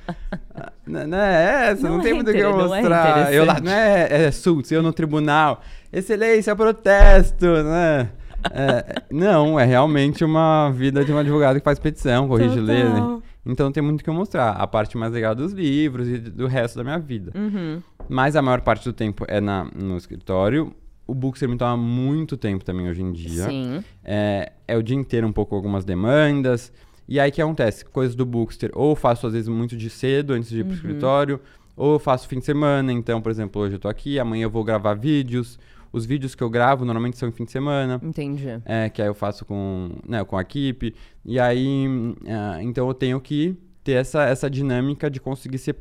[0.86, 3.34] Não, não é essa, não, Não tem é muito o que eu não é mostrar.
[3.34, 5.62] eu lá, não é, é Sultz, eu no tribunal.
[5.92, 8.10] Excelência, é protesto, né?
[8.52, 13.20] É, não, é realmente uma vida de um advogado que faz petição, corrige lei, né?
[13.46, 14.52] Então tem muito o que eu mostrar.
[14.52, 17.32] A parte mais legal dos livros e do resto da minha vida.
[17.36, 17.82] Uhum.
[18.10, 20.74] Mas a maior parte do tempo é na, no escritório.
[21.08, 23.44] O Bookster me toma muito tempo também hoje em dia.
[23.48, 23.84] Sim.
[24.04, 26.72] É, é o dia inteiro um pouco algumas demandas.
[27.08, 27.86] E aí o que acontece?
[27.86, 30.76] Coisas do Bookster, ou faço às vezes muito de cedo antes de ir pro Uhum.
[30.78, 31.40] escritório,
[31.78, 32.92] ou faço fim de semana.
[32.92, 35.60] Então, por exemplo, hoje eu tô aqui, amanhã eu vou gravar vídeos.
[35.94, 38.02] Os vídeos que eu gravo normalmente são em fim de semana.
[38.04, 38.60] Entendi.
[38.66, 40.94] É, que aí eu faço com, né, com a equipe.
[41.24, 41.86] E aí,
[42.28, 45.76] ah, então eu tenho que ter essa, essa dinâmica de conseguir ser,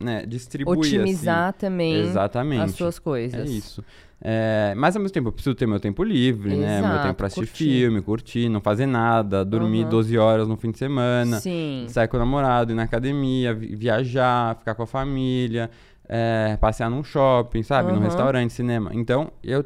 [0.00, 1.58] né, distribuir, Otimizar assim.
[1.58, 2.62] também Exatamente.
[2.62, 3.38] as suas coisas.
[3.40, 3.84] É isso.
[4.24, 6.80] É, mas ao mesmo tempo, eu preciso ter meu tempo livre, né?
[6.80, 7.64] Meu Exato, tempo pra assistir curtir.
[7.80, 9.88] filme, curtir, não fazer nada, dormir Uhum.
[9.90, 11.86] 12 horas no fim de semana, Sim.
[11.88, 15.68] sair com o namorado, ir na academia, vi- viajar, ficar com a família,
[16.08, 17.90] é, passear num shopping, sabe?
[17.90, 18.04] Num Uhum.
[18.04, 18.90] restaurante, cinema.
[18.94, 19.64] Então, eu,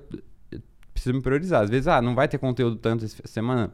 [0.50, 0.60] eu
[0.94, 1.62] preciso me priorizar.
[1.62, 3.72] Às vezes, ah, não vai ter conteúdo tanto essa semana.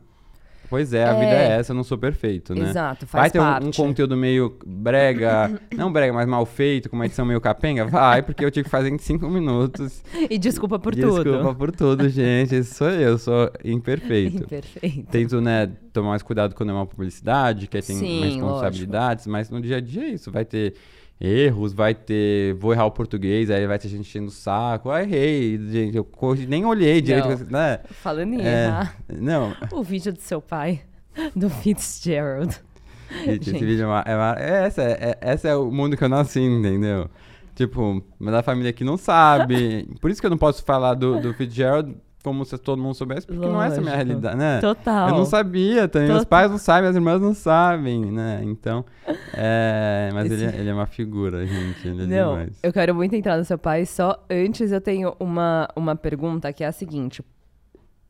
[0.72, 1.20] Pois é, a É.
[1.20, 2.70] vida é essa, eu não sou perfeito, né?
[2.70, 6.96] Exato, faz Vai ter um, um conteúdo meio brega, não brega, mas mal feito, com
[6.96, 7.84] uma edição meio capenga?
[7.84, 10.02] Vai, porque eu tive que fazer em cinco minutos.
[10.30, 11.54] E desculpa por Desculpa tudo.
[11.54, 12.54] por tudo, gente.
[12.54, 14.48] Esse sou eu, sou imperfeito.
[14.48, 15.10] Perfeito.
[15.10, 19.60] Tento, né, tomar mais cuidado quando é uma publicidade, que tem Sim, responsabilidades, mas no
[19.60, 20.32] dia a dia é isso.
[20.32, 20.72] Vai ter
[21.22, 22.54] erros, vai ter.
[22.54, 24.90] Vou errar o português, aí vai ter gente enchendo o saco.
[24.90, 25.96] Ah, errei, gente.
[25.96, 26.06] Eu
[26.48, 27.58] nem olhei direito, Não.
[27.60, 27.78] né?
[27.90, 30.82] Falando em É, errar, não, o vídeo do seu pai,
[31.36, 32.52] do Fitzgerald.
[33.24, 33.64] gente, esse Gente.
[33.64, 36.40] vídeo é, uma, é, uma- é essa, é, essa é o mundo que eu nasci,
[36.40, 37.08] entendeu?
[37.54, 39.86] Tipo, mas a família aqui não sabe.
[40.00, 43.26] Por isso que eu não posso falar do, do Fitzgerald como se todo mundo soubesse,
[43.26, 44.08] porque não é essa a minha Lógico.
[44.08, 44.60] realidade, né?
[44.60, 45.08] Total.
[45.08, 46.08] Eu não sabia também.
[46.08, 46.28] Meus Total.
[46.40, 48.40] pais não sabem, as irmãs não sabem, né?
[48.44, 48.84] Então.
[49.34, 51.88] É, mas ele, Esse- é- ele é uma figura, gente.
[51.88, 52.58] Ele é Não, demais.
[52.62, 56.62] eu quero muito entrar no seu pai, só antes eu tenho uma, uma pergunta que
[56.62, 57.22] é a seguinte.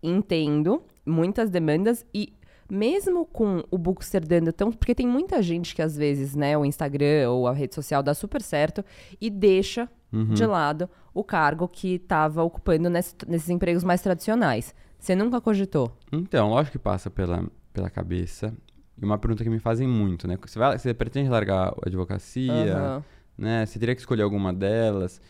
[0.02, 2.32] Entendo muitas demandas e
[2.68, 4.72] mesmo com o Bookster dando tão...
[4.72, 8.14] Porque tem muita gente que às vezes, né, o Instagram ou a rede social dá
[8.14, 8.84] super certo
[9.20, 10.34] e deixa Uhum.
[10.34, 14.74] de lado o cargo que estava ocupando nesse- nesses empregos mais tradicionais.
[14.98, 15.92] Você nunca cogitou?
[16.12, 18.54] Então, lógico que passa pela, pela cabeça.
[19.00, 20.38] E uma pergunta que me fazem muito, né?
[20.40, 23.04] Você, vai, você pretende largar a advocacia, Aham.
[23.36, 23.66] né?
[23.66, 25.20] Você teria que escolher alguma delas.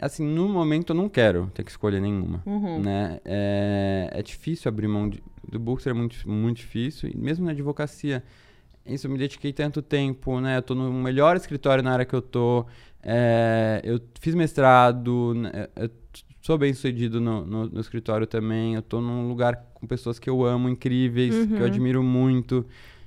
[0.00, 2.80] Assim, no momento eu não quero ter que escolher nenhuma, Uhum.
[2.80, 3.18] né?
[3.24, 7.10] É, é difícil abrir mão de, do Bookster, é muito, muito difícil.
[7.12, 8.22] E mesmo na advocacia,
[8.86, 10.58] isso eu me dediquei tanto tempo, né?
[10.58, 12.64] Eu tô no melhor escritório na área que eu tô.
[13.02, 15.34] É, eu fiz mestrado,
[15.76, 15.90] eu
[16.42, 18.74] sou bem sucedido no, no, no escritório também.
[18.74, 21.66] Eu tô num lugar com pessoas que eu amo, incríveis, que eu Uhum.
[21.66, 22.66] admiro muito.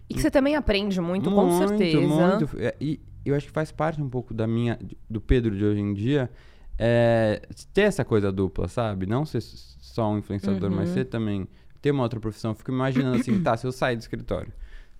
[0.09, 2.07] E que você também aprende muito, com Muito, certeza.
[2.07, 2.49] muito.
[2.59, 4.77] É, E eu acho que faz parte um pouco da minha,
[5.09, 6.29] do Pedro de hoje em dia,
[6.77, 7.41] é,
[7.73, 9.05] ter essa coisa dupla, sabe?
[9.05, 10.93] Não ser só um influenciador, mas Uhum.
[10.95, 11.47] ser também,
[11.81, 12.51] ter uma outra profissão.
[12.51, 14.51] Eu Fico imaginando assim, tá, se eu sair do escritório,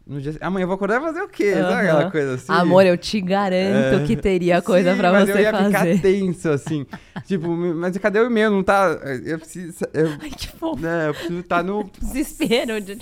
[0.08, 1.52] dia, amanhã eu vou acordar e fazer o quê?
[1.54, 1.80] Sabe Aham.
[1.80, 2.52] aquela coisa assim?
[2.52, 4.04] Amor, eu te garanto É.
[4.06, 5.96] que teria coisa Sim, pra mas você eu ia fazer.
[5.98, 6.86] ficar tenso, assim.
[7.26, 8.50] tipo, mas cadê o e-mail?
[8.52, 8.88] Não tá...
[9.24, 9.86] Eu preciso...
[9.94, 10.82] Eu, Ai, que fofo.
[10.82, 11.90] né, eu preciso estar no...
[12.02, 12.82] Desespero.
[12.82, 12.98] De.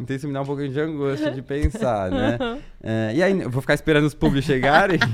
[0.00, 2.38] Então isso me dá um pouquinho de angústia de pensar, né?
[2.82, 4.98] É, e aí, eu vou ficar esperando os públicos chegarem?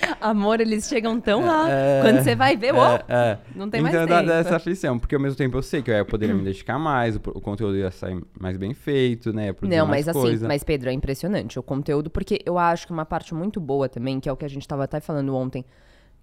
[0.20, 1.70] Amor, eles chegam tão lá.
[1.70, 3.38] É, Quando você vai ver, ó, é, é.
[3.54, 4.26] não tem então mais tempo.
[4.26, 7.16] dá essa aflição, porque ao mesmo tempo eu sei que eu poderia me dedicar mais,
[7.16, 9.54] o, o conteúdo ia sair mais bem feito, né?
[9.62, 10.46] Não, mas assim, coisa.
[10.46, 14.20] mas Pedro, é impressionante o conteúdo, porque eu acho que uma parte muito boa também,
[14.20, 15.64] que é o que a gente tava até falando ontem,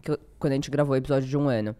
[0.01, 1.75] que quando a gente gravou o episódio de um ano,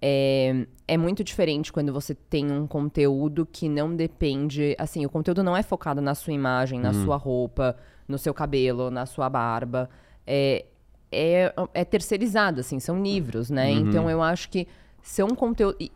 [0.00, 5.42] é, é muito diferente quando você tem um conteúdo que não depende, assim, o conteúdo
[5.42, 9.88] não é focado na sua imagem, na sua roupa, no seu cabelo, na sua barba,
[10.26, 10.66] é,
[11.16, 13.70] é, é terceirizado, assim, são livros, né?
[13.70, 13.78] Uhum.
[13.88, 14.68] Então eu acho que
[15.02, 15.76] são conteúdo...
[15.80, 15.90] e-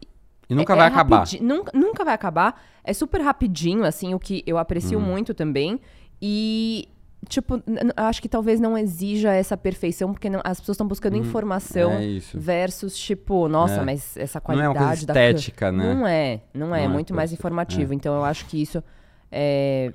[0.49, 1.19] E nunca é- vai é acabar.
[1.19, 2.61] rapidi- Nunca, nunca vai acabar.
[2.83, 5.05] É super rapidinho, assim, o que eu aprecio Uhum.
[5.05, 5.79] muito também.
[6.21, 6.89] E,
[7.29, 7.63] tipo,
[7.97, 12.05] acho que talvez não exija essa perfeição, porque não- as pessoas estão buscando informação É
[12.05, 12.39] isso.
[12.41, 13.85] versus, tipo, nossa, É.
[13.85, 15.95] mas essa Não é qualidade coisa da estética, né?
[15.95, 16.79] Não é, não é.
[16.81, 17.93] Não é muito mais informativo.
[17.95, 18.83] Então eu acho que isso
[19.31, 19.93] é,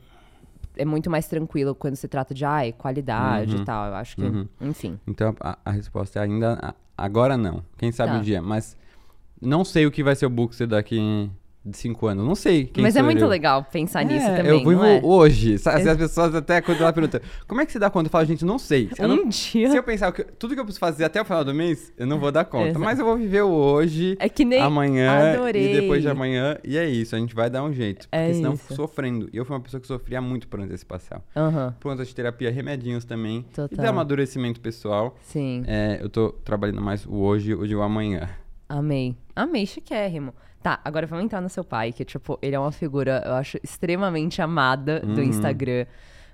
[0.77, 3.61] é muito mais tranquilo quando se trata de, ai, qualidade Uhum.
[3.61, 3.87] e tal.
[3.87, 4.47] Eu acho que, Uhum.
[4.61, 4.99] enfim.
[5.07, 6.75] Então a, a resposta é ainda...
[6.97, 7.63] agora não.
[7.77, 8.19] Quem sabe Tá.
[8.19, 8.41] o dia.
[8.41, 8.77] Mas
[9.41, 11.29] não sei o que vai ser o Bookster daqui
[11.65, 12.23] de cinco anos.
[12.25, 13.27] Não sei mas é muito eu.
[13.27, 15.01] legal pensar nisso É, também, Eu vivo não é?
[15.03, 15.57] hoje.
[15.57, 15.89] Sabe?
[15.89, 18.07] As pessoas até quando ela pergunta, como é que você dá conta?
[18.07, 18.89] Eu falo, gente, não sei.
[18.99, 19.71] Não- Um dia...
[19.71, 22.05] Se eu pensar que- tudo que eu preciso fazer até o final do mês, eu
[22.05, 22.69] não vou dar conta.
[22.69, 22.79] Exato.
[22.85, 24.61] Mas eu vou viver o hoje, É que nem...
[24.61, 25.71] amanhã Adorei.
[25.75, 26.57] e depois de amanhã.
[26.63, 28.07] E é isso, a gente vai dar um jeito.
[28.09, 28.75] Porque É senão isso.
[28.75, 29.27] sofrendo.
[29.33, 31.21] E eu fui uma pessoa que sofria muito por antecipação.
[31.35, 33.37] Aham, Por conta de terapia, remedinhos também.
[33.39, 33.85] E de Total.
[33.87, 35.15] amadurecimento pessoal.
[35.23, 35.63] sim.
[35.67, 38.29] É, eu tô trabalhando mais o hoje e o amanhã.
[38.69, 39.15] Amei.
[39.35, 40.33] Amei, chiquérrimo.
[40.65, 43.59] Tá, agora vamos entrar no seu pai, que, tipo, ele é uma figura, eu acho,
[43.63, 45.27] extremamente amada do Uhum.
[45.27, 45.85] Instagram.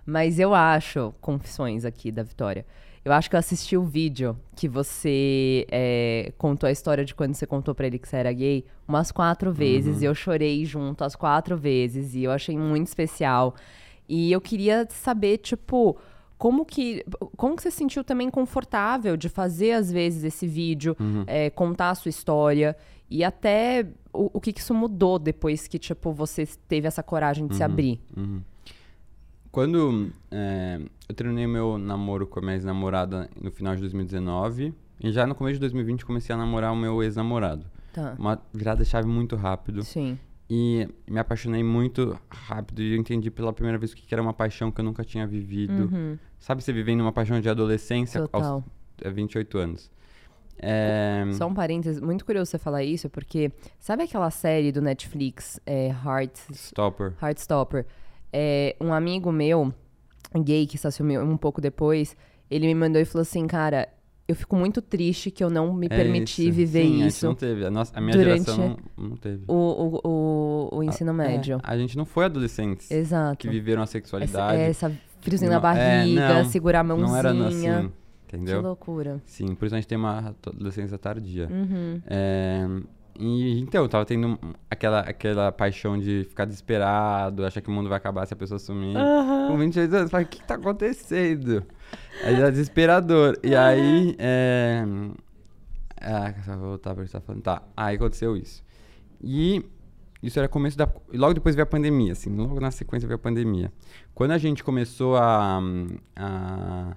[0.06, 2.66] Mas eu acho, confissões aqui da Vitória,
[3.04, 7.34] eu acho que eu assisti o vídeo que você é, contou a história de quando
[7.36, 9.98] você contou pra ele que você era gay umas quatro vezes.
[9.98, 10.04] Uhum.
[10.04, 12.16] E eu chorei junto as quatro vezes.
[12.16, 13.54] E eu achei muito especial.
[14.08, 15.98] E eu queria saber, tipo,
[16.38, 17.04] como que,
[17.36, 21.26] como que você se sentiu também confortável de fazer, às vezes, esse vídeo, Uhum.
[21.28, 22.78] é, contar a sua história
[23.10, 27.48] e até o, o que, que isso mudou depois que, tipo, você teve essa coragem
[27.48, 28.00] de se abrir.
[28.16, 28.42] Uhum.
[29.52, 35.12] Quando é, eu terminei meu namoro com a minha ex-namorada no final de 2019, e
[35.12, 37.66] já no começo de 2020 comecei a namorar o meu ex-namorado.
[37.92, 38.16] Tá.
[38.18, 39.84] Uma virada chave muito rápido.
[39.84, 40.18] Sim.
[40.50, 44.34] E me apaixonei muito rápido e eu entendi pela primeira vez o que era uma
[44.34, 45.90] paixão que eu nunca tinha vivido.
[45.92, 46.18] Uhum.
[46.40, 48.22] Sabe você vivendo uma paixão de adolescência?
[48.22, 48.64] Total.
[49.02, 49.92] é 28 anos.
[50.62, 55.60] É, Só um parênteses, muito curioso você falar isso, porque sabe aquela série do Netflix,
[55.66, 57.14] é, Heart, Stopper.
[57.22, 57.86] Heartstopper?
[58.32, 59.74] É, um amigo meu,
[60.44, 62.16] gay, que estacionou um pouco depois,
[62.50, 63.90] ele me mandou e falou assim, cara,
[64.28, 66.56] eu fico muito triste que eu não me É permiti isso.
[66.56, 67.66] viver Sim, A, isso não teve.
[67.66, 69.44] A, nossa, a minha durante geração não, não teve.
[69.48, 71.58] o, o, o, o ensino médio.
[71.58, 73.38] É, a gente não foi adolescentes Exato.
[73.38, 74.62] que viveram a Essa, sexualidade.
[74.62, 77.10] essa friozinho na é, barriga, não, segurar a mãozinha.
[77.10, 77.92] não era assim,
[78.38, 78.62] que entendeu?
[78.62, 79.22] loucura.
[79.26, 81.48] Sim, por isso a gente tem uma adolescência tardia.
[81.52, 82.02] Uhum.
[82.08, 82.66] É,
[83.20, 84.40] e então, eu tava tendo
[84.70, 88.58] aquela, aquela paixão de ficar desesperado, achar que o mundo vai acabar se a pessoa
[88.58, 88.96] sumir.
[89.48, 91.64] Com 28 anos, eu falei, o que, que tá acontecendo?
[92.24, 93.38] Aí era desesperador.
[93.44, 94.16] E aí.
[94.18, 94.84] É...
[96.00, 97.44] Ah, só voltar pra que tá falando.
[97.44, 98.64] Tá, aí aconteceu isso.
[99.22, 99.64] E
[100.24, 100.92] isso era começo da.
[101.14, 103.72] Logo depois veio a pandemia, assim, logo na sequência veio a pandemia.
[104.16, 105.62] Quando a gente começou a.
[106.16, 106.96] a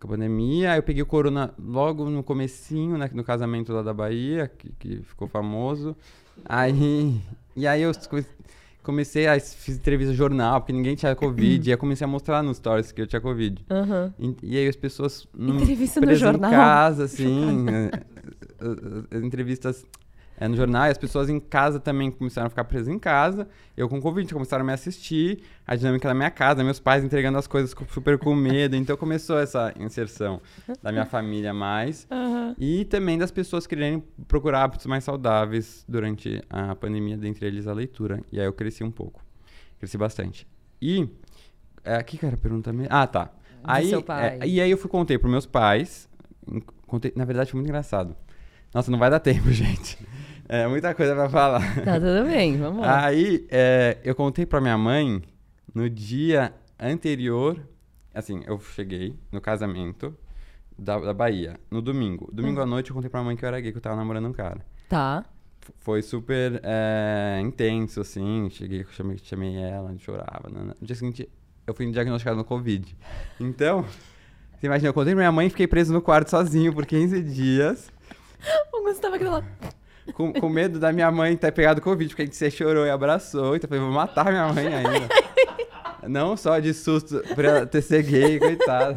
[0.00, 3.94] com a pandemia, eu peguei o corona logo no comecinho, né, no casamento lá da
[3.94, 5.96] Bahia, que, que ficou famoso.
[6.44, 7.18] Aí,
[7.56, 8.24] e aí eu come-
[8.82, 12.08] comecei a fiz entrevista no jornal, porque ninguém tinha Covid, e aí eu comecei a
[12.08, 13.64] mostrar nos stories que eu tinha Covid.
[13.70, 14.12] Aham.
[14.18, 16.50] E, e aí as pessoas num- Entrevista no jornal?
[16.52, 17.64] em casa, assim,
[18.60, 19.84] as- as entrevistas
[20.38, 23.48] é, no jornal, e as pessoas em casa também começaram a ficar presas em casa.
[23.76, 27.38] Eu com Covid começaram a me assistir, a dinâmica da minha casa, meus pais entregando
[27.38, 28.76] as coisas super com medo.
[28.76, 30.40] Então começou essa inserção
[30.82, 32.06] da minha família mais.
[32.58, 37.72] E também das pessoas quererem procurar hábitos mais saudáveis durante a pandemia, dentre eles a
[37.72, 38.20] leitura.
[38.30, 39.24] E aí eu cresci um pouco.
[39.78, 40.46] Cresci bastante.
[40.80, 41.08] E.
[41.84, 42.88] É, que que era a pergunta mesmo?
[42.90, 43.30] Ah, tá.
[43.62, 46.08] Aí, é, e aí eu fui contei pros meus pais.
[46.86, 48.16] Contei, na verdade foi muito engraçado.
[48.72, 49.98] Nossa, não vai dar tempo, gente.
[50.48, 51.60] É muita coisa pra falar.
[51.84, 53.04] Tá tudo bem, vamos lá.
[53.06, 55.22] Aí, é, eu contei pra minha mãe
[55.74, 57.58] no dia anterior.
[58.14, 60.16] Assim, eu cheguei no casamento
[60.78, 62.30] da, da Bahia, no domingo.
[62.32, 62.62] Domingo Hum.
[62.62, 64.32] à noite eu contei pra mãe que eu era gay, que eu tava namorando um
[64.32, 64.64] cara.
[64.88, 65.24] Tá.
[65.60, 68.48] F- Foi super é, intenso, assim.
[68.50, 70.48] Cheguei, chamei, chamei ela, chorava.
[70.48, 71.28] No dia seguinte,
[71.66, 72.96] eu fui diagnosticado no Covid.
[73.40, 73.82] Então,
[74.56, 77.20] você imagina, eu contei pra minha mãe e fiquei preso no quarto sozinho por 15
[77.22, 77.90] dias.
[78.72, 79.46] O Gustavo aqui lado.
[80.14, 82.90] Com, com medo da minha mãe ter pegado Covid, porque a gente se chorou e
[82.90, 83.56] abraçou.
[83.56, 85.08] Então eu falei, vou matar minha mãe ainda.
[86.08, 88.94] não só de susto por ela ter ser gay, coitada.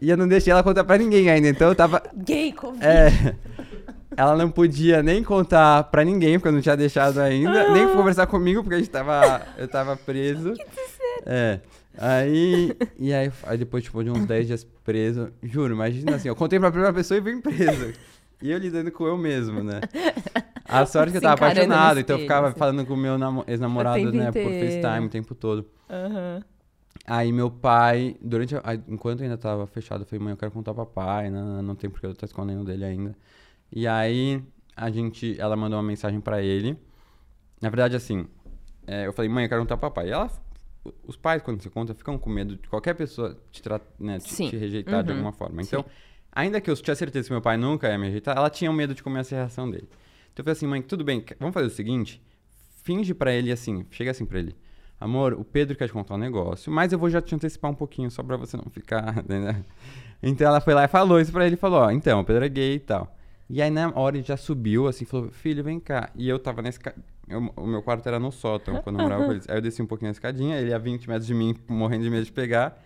[0.00, 1.48] E eu não deixei ela contar pra ninguém ainda.
[1.48, 2.02] Então eu tava.
[2.14, 2.84] Gay, Covid.
[2.84, 3.36] É.
[4.16, 7.70] Ela não podia nem contar pra ninguém, porque eu não tinha deixado ainda.
[7.70, 9.42] Nem conversar comigo, porque a gente tava.
[9.56, 10.54] Eu tava preso.
[11.24, 11.60] É.
[11.96, 12.76] Aí.
[12.98, 15.30] E aí, aí depois, tipo, de uns 10 dias preso.
[15.42, 17.92] Juro, imagina assim, eu contei pra primeira pessoa e vim preso.
[18.42, 19.80] E eu lidando com eu mesmo, né?
[20.68, 22.58] A sorte que eu tava apaixonado, então eu ficava assim.
[22.58, 24.58] falando com o meu namo- ex-namorado, né, por inteiro.
[24.58, 25.66] FaceTime o tempo todo.
[25.90, 26.42] Aham.
[27.04, 30.72] Aí meu pai, durante a, enquanto ainda tava fechado, eu falei, mãe, eu quero contar
[30.72, 33.14] pro papai, não, não tem porque eu tô escondendo dele ainda.
[33.70, 34.42] E aí
[34.76, 36.78] a gente, ela mandou uma mensagem pra ele.
[37.60, 38.26] Na verdade, assim,
[38.86, 40.08] é, eu falei, mãe, eu quero contar pro papai.
[40.08, 40.30] E ela,
[41.06, 43.62] os pais, quando se conta, ficam com medo de qualquer pessoa te,
[43.98, 44.48] né, te, Sim.
[44.48, 45.16] te rejeitar de Uhum.
[45.18, 45.60] alguma forma.
[45.60, 45.84] Então,
[46.32, 48.94] ainda que eu tinha certeza que meu pai nunca ia me rejeitar, ela tinha medo
[48.94, 49.88] de ser a reação dele.
[50.32, 52.22] Então eu falei assim, mãe, tudo bem, vamos fazer o seguinte,
[52.82, 54.56] finge pra ele assim, chega assim pra ele.
[54.98, 57.74] Amor, o Pedro quer te contar um negócio, mas eu vou já te antecipar um
[57.74, 59.22] pouquinho, só pra você não ficar.
[59.28, 59.64] Né?
[60.22, 62.48] Então ela foi lá e falou isso pra ele, falou, ó, então, o Pedro é
[62.48, 63.16] gay e tal.
[63.50, 66.10] E aí na hora ele já subiu, assim, falou, filho, vem cá.
[66.14, 66.94] E eu tava ca-
[67.28, 69.48] eu- o meu quarto era no sótão, quando eu morava com eles.
[69.48, 72.10] Aí eu desci um pouquinho na escadinha, ele a 20 metros de mim, morrendo de
[72.10, 72.80] medo de pegar.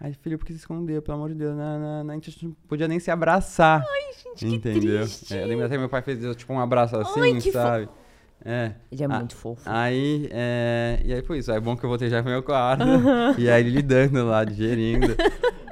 [0.00, 1.02] Aí, filho, por que você escondeu?
[1.02, 3.82] Pelo amor de Deus, não, não, não, a gente não podia nem se abraçar.
[3.84, 5.00] Ai, gente, que Entendeu?
[5.00, 5.36] triste.
[5.36, 7.58] É, eu lembro até que meu pai fez tipo um abraço assim, Ai, que fo-
[7.58, 7.88] sabe?
[8.44, 8.72] É.
[8.92, 9.62] Ele é Ah, muito fofo.
[9.66, 11.00] Aí, é...
[11.04, 11.50] E aí foi isso.
[11.50, 12.84] Aí é bom que eu voltei já pro meu quarto.
[13.36, 15.16] E aí ele lidando lá, digerindo.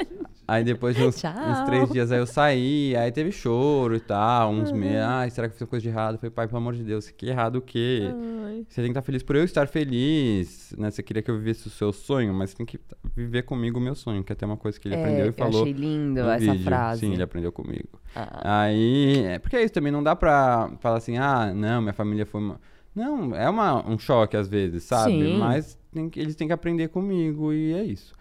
[0.48, 4.50] Aí depois de uns, uns três dias aí eu saí, aí teve choro e tal,
[4.52, 4.98] uns meses.
[5.02, 6.14] Ai, será que eu fiz coisa de errado?
[6.14, 8.02] Eu falei, pai, pelo amor de Deus, que errado o quê?
[8.44, 8.64] Ai.
[8.68, 10.90] Você tem que estar feliz por eu estar feliz, né?
[10.90, 12.78] Você queria que eu vivesse o seu sonho, mas tem que
[13.14, 15.28] viver comigo o meu sonho, que é até uma coisa que ele É, aprendeu e
[15.28, 16.64] eu falou achei lindo essa vídeo.
[16.64, 17.00] frase.
[17.00, 18.00] Sim, ele aprendeu comigo.
[18.14, 21.92] Ah, Aí, é porque é isso, também não dá pra falar assim, ah, não, minha
[21.92, 22.60] família foi uma...
[22.94, 25.12] Não, é uma, um choque às vezes, sabe?
[25.12, 25.38] Sim.
[25.38, 28.14] Mas tem eles têm que aprender comigo e é isso.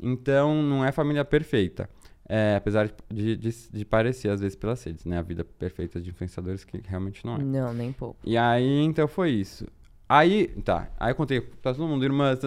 [0.00, 1.88] Então, não é família perfeita.
[2.26, 5.18] É, apesar de, de, de parecer, às vezes, pelas redes, né?
[5.18, 7.38] A vida perfeita de influenciadores que realmente não é.
[7.42, 8.18] não, nem pouco.
[8.24, 9.66] E aí, então foi isso.
[10.08, 10.90] Aí, tá.
[10.98, 12.38] Aí eu contei pra todo mundo, irmãs,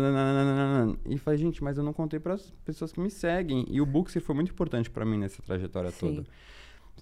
[1.06, 3.66] e falei, gente, mas eu não contei pras pessoas que me seguem.
[3.70, 6.16] E o Bookser foi muito importante pra mim nessa trajetória Sim.
[6.16, 6.28] toda.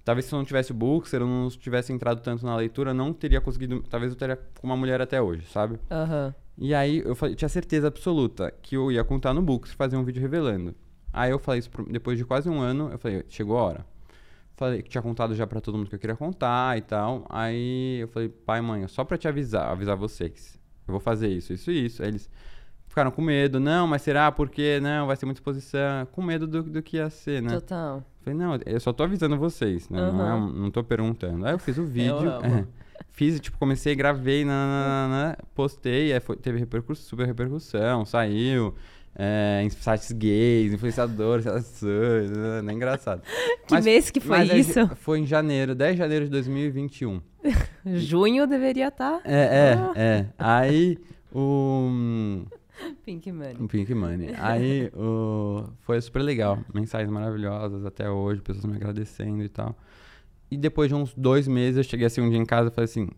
[0.05, 3.11] Talvez se eu não tivesse o Bookser, eu não tivesse entrado tanto na leitura, não
[3.11, 3.83] teria conseguido.
[3.89, 5.77] Talvez eu teria com uma mulher até hoje, sabe?
[5.91, 6.33] Aham.
[6.57, 10.03] E aí eu falei, tinha certeza absoluta que eu ia contar no Bookser, fazer um
[10.05, 10.73] vídeo revelando.
[11.11, 13.85] Aí eu falei isso pro- depois de quase um ano, eu falei, chegou a hora.
[14.55, 17.25] Falei que tinha contado já pra todo mundo que eu queria contar e tal.
[17.29, 20.57] Aí eu falei, pai, mãe, só pra te avisar, avisar vocês.
[20.87, 22.01] Eu vou fazer isso, isso e isso.
[22.03, 22.29] Aí eles
[22.87, 24.31] ficaram com medo, não, mas será?
[24.31, 26.05] Porque não, vai ser muita exposição.
[26.11, 27.55] Com medo do, do que ia ser, né?
[27.55, 28.01] Total.
[28.25, 30.01] Falei, não, eu só tô avisando vocês, né?
[30.11, 31.45] Não, é um- não tô perguntando.
[31.45, 32.27] Aí eu fiz o vídeo.
[32.29, 32.41] amo.
[32.97, 38.73] é, fiz, tipo, comecei, gravei, nananana, postei, aí foi- teve repercussão, super repercussão, saiu.
[39.17, 42.61] É, em sites gays, influenciadores, relações, né?
[42.67, 43.21] é engraçado.
[43.65, 44.73] Que mês que foi mas é isso?
[44.73, 47.21] ja- Foi em janeiro, 10 de janeiro de 2021.
[47.85, 49.21] Junho deveria estar.
[49.23, 50.25] É, é, é.
[50.37, 50.97] Aí
[51.33, 52.43] o.
[53.05, 53.67] Pink Money.
[53.67, 54.33] Pink Money.
[54.37, 55.69] Aí o...
[55.81, 56.59] foi super legal.
[56.73, 59.77] Mensagens maravilhosas até hoje, pessoas me agradecendo e tal.
[60.49, 62.85] E depois de uns dois meses, eu cheguei assim um dia em casa e falei
[62.85, 63.09] assim: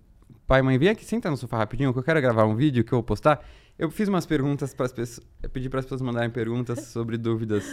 [0.46, 2.93] pai, mãe, vem aqui, senta no sofá rapidinho, que eu quero gravar um vídeo que
[2.93, 3.46] eu vou postar.
[3.78, 5.28] Eu fiz umas perguntas para as pessoas.
[5.43, 7.63] Eu pedi para as pessoas mandarem perguntas sobre dúvidas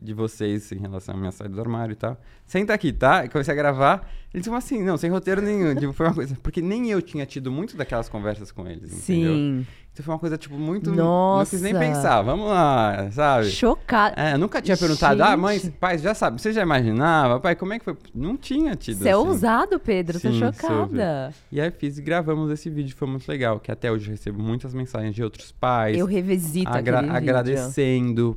[0.00, 2.20] de vocês em relação à minha saída do armário e tal.
[2.46, 3.24] Senta aqui, tá?
[3.24, 4.08] Eu comecei a gravar.
[4.32, 5.74] Eles disseram assim, não, sem roteiro nenhum.
[5.74, 6.36] tipo, foi uma coisa.
[6.42, 9.32] Porque nem eu tinha tido muito daquelas conversas com eles, entendeu?
[9.34, 9.66] Sim.
[9.92, 10.90] Então foi uma coisa, tipo, muito.
[10.92, 11.86] Não quis nem Nossa.
[11.86, 13.46] pensar, vamos lá, sabe?
[13.48, 14.20] Chocada.
[14.20, 15.76] É, nunca tinha perguntado, ah, mãe, Gente.
[15.78, 17.38] pai, já sabe, você já imaginava?
[17.38, 17.96] Pai, como é que foi?
[18.12, 18.98] Não tinha tido.
[18.98, 19.20] Você é assim.
[19.20, 20.18] ousado, Pedro.
[20.20, 21.32] Tô Sim, chocada.
[21.52, 23.60] E aí fiz e gravamos esse vídeo, foi muito legal.
[23.60, 27.16] Que até hoje eu recebo muitas mensagens de outros pais Eu revisito agra- aquele vídeo.
[27.30, 28.36] agradecendo.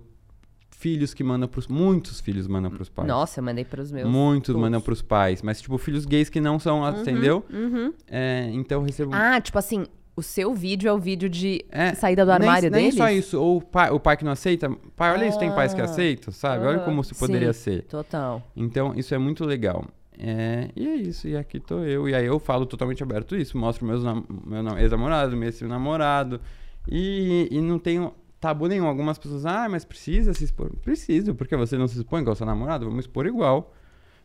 [0.79, 1.67] Filhos que mandam pros.
[1.67, 3.07] Muitos filhos mandam pros pais.
[3.07, 4.07] Nossa, eu mandei pros meus.
[4.07, 4.61] Muitos todos.
[4.61, 5.41] mandam pros pais.
[5.41, 7.43] Mas, tipo, filhos gays que não são, entendeu?
[7.51, 7.91] Uhum.
[8.07, 9.09] É, então eu recebo.
[9.11, 12.69] Ah, tipo assim, o seu vídeo é o vídeo de É, saída do nem, armário
[12.69, 12.95] nem deles?
[12.95, 14.69] só isso, ou o pai, o pai que não aceita.
[14.95, 16.63] Pai, olha isso, tem pais que Ah, aceitam, sabe?
[16.65, 17.59] Olha aham, como se poderia sim.
[17.77, 17.81] ser.
[17.85, 18.43] Total.
[18.55, 19.83] Então, isso é muito legal.
[20.19, 22.07] É, e é isso, e aqui tô eu.
[22.07, 26.39] E aí eu falo totalmente aberto isso, mostro meus meu nam- ex-namorado, meu ex-namorado.
[26.87, 28.13] E, e não tenho
[28.47, 28.86] tabu nenhum.
[28.88, 30.71] Algumas pessoas, ah, mas precisa se expor.
[30.83, 33.73] Preciso, porque você não se expõe igual seu namorado, vamos expor igual.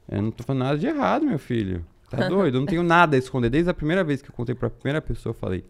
[0.08, 1.85] Eu não tô falando nada de errado, meu filho.
[2.11, 2.56] Tá doido?
[2.56, 3.50] Eu não tenho nada a esconder.
[3.50, 5.64] Desde a primeira vez que eu contei pra primeira pessoa, eu falei.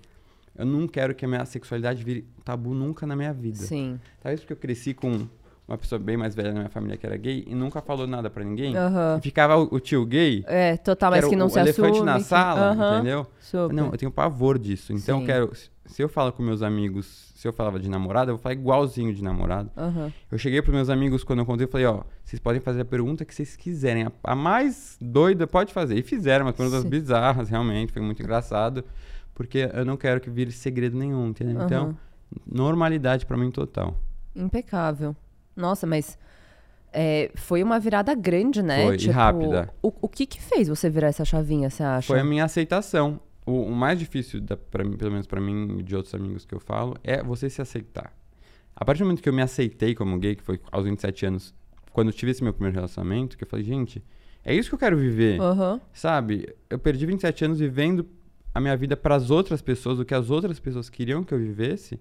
[0.56, 3.56] Eu não quero que a minha sexualidade vire tabu nunca na minha vida.
[3.56, 3.98] Sim.
[4.22, 5.26] Talvez porque eu cresci com
[5.66, 8.28] uma pessoa bem mais velha na minha família que era gay e nunca falou nada
[8.28, 8.76] pra ninguém.
[8.76, 9.16] Aham.
[9.18, 11.58] E ficava o, o tio gay, É, total, que mas era que não o se
[11.58, 12.04] elefante assume.
[12.04, 13.26] na que- sala, Aham, entendeu?
[13.40, 13.74] Super.
[13.74, 14.92] Não, eu tenho pavor disso.
[14.92, 15.22] Então Sim.
[15.22, 15.52] eu quero.
[15.86, 19.12] Se- eu falo com meus amigos, se eu falava de namorado, eu vou falar igualzinho
[19.14, 19.70] de namorado.
[19.76, 20.12] Aham.
[20.30, 22.84] Eu cheguei pros meus amigos quando eu contei, eu falei, ó, vocês podem fazer a
[22.84, 24.04] pergunta que vocês quiserem.
[24.04, 25.98] A, a mais doida pode fazer.
[25.98, 26.88] E fizeram umas perguntas Sim.
[26.88, 28.84] bizarras, realmente, foi muito engraçado.
[29.34, 31.62] Porque eu não quero que vire segredo nenhum, entendeu?
[31.64, 31.96] Então, Aham.
[32.46, 33.96] normalidade pra mim total.
[34.36, 35.16] Impecável.
[35.56, 36.18] Nossa, mas
[36.92, 38.84] é, foi uma virada grande, né?
[38.86, 39.70] Foi, e rápida.
[39.82, 42.06] O, o que que fez você virar essa chavinha, você acha?
[42.06, 43.20] Foi a minha aceitação.
[43.44, 46.44] O, o mais difícil, da, pra mim, pelo menos pra mim e de outros amigos
[46.44, 48.12] que eu falo, é você se aceitar.
[48.74, 51.54] A partir do momento que eu me aceitei como gay, que foi aos 27 anos,
[51.92, 54.02] quando eu tive esse meu primeiro relacionamento, que eu falei, gente,
[54.44, 55.40] é isso que eu quero viver.
[55.40, 55.80] Aham.
[55.92, 56.54] Sabe?
[56.70, 58.06] Eu perdi 27 anos vivendo
[58.54, 62.00] a minha vida pras outras pessoas, o que as outras pessoas queriam que eu vivesse.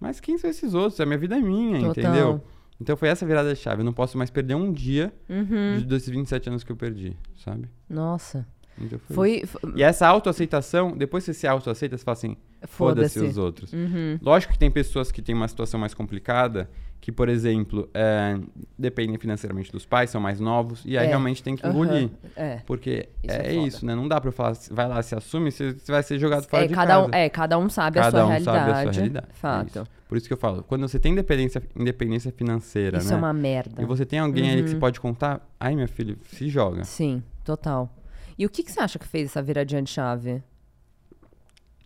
[0.00, 1.00] Mas quem são esses outros?
[1.00, 1.90] A minha vida é minha, Total.
[2.04, 2.44] entendeu?
[2.80, 3.82] Então foi essa virada chave.
[3.82, 5.78] Eu não posso mais perder um dia Uhum.
[5.78, 7.68] de- desses 27 anos que eu perdi, sabe?
[7.88, 8.44] Nossa.
[8.80, 9.46] Então foi Foi.
[9.46, 13.72] fo- e essa autoaceitação, depois que você se autoaceita, você fala assim, foda-se os outros.
[13.72, 14.18] Uhum.
[14.22, 16.68] Lógico que tem pessoas que têm uma situação mais complicada,
[17.00, 18.38] que, por exemplo, é,
[18.78, 21.08] dependem financeiramente dos pais, são mais novos, e aí É.
[21.08, 22.08] realmente tem que engolir.
[22.36, 22.58] É.
[22.64, 23.66] Porque Isso é, é foda.
[23.68, 23.94] isso, né?
[23.94, 26.64] Não dá pra eu falar, vai lá, se assume, você você vai ser jogado fora
[26.64, 27.06] É de cada, casa.
[27.06, 28.56] um, é, cada um sabe a Cada sua um realidade.
[28.58, 29.26] sabe a sua realidade.
[29.28, 29.68] é Fato.
[29.68, 29.86] isso.
[30.08, 33.14] Por isso que eu falo, quando você tem independência, independência financeira, Isso né?
[33.14, 33.82] é uma merda.
[33.82, 34.74] E você tem alguém ali que Uhum.
[34.74, 36.84] você pode contar, ai, meu filho, se joga.
[36.84, 37.90] Sim, total.
[38.38, 40.42] E o que, que você acha que fez essa viradinha de chave?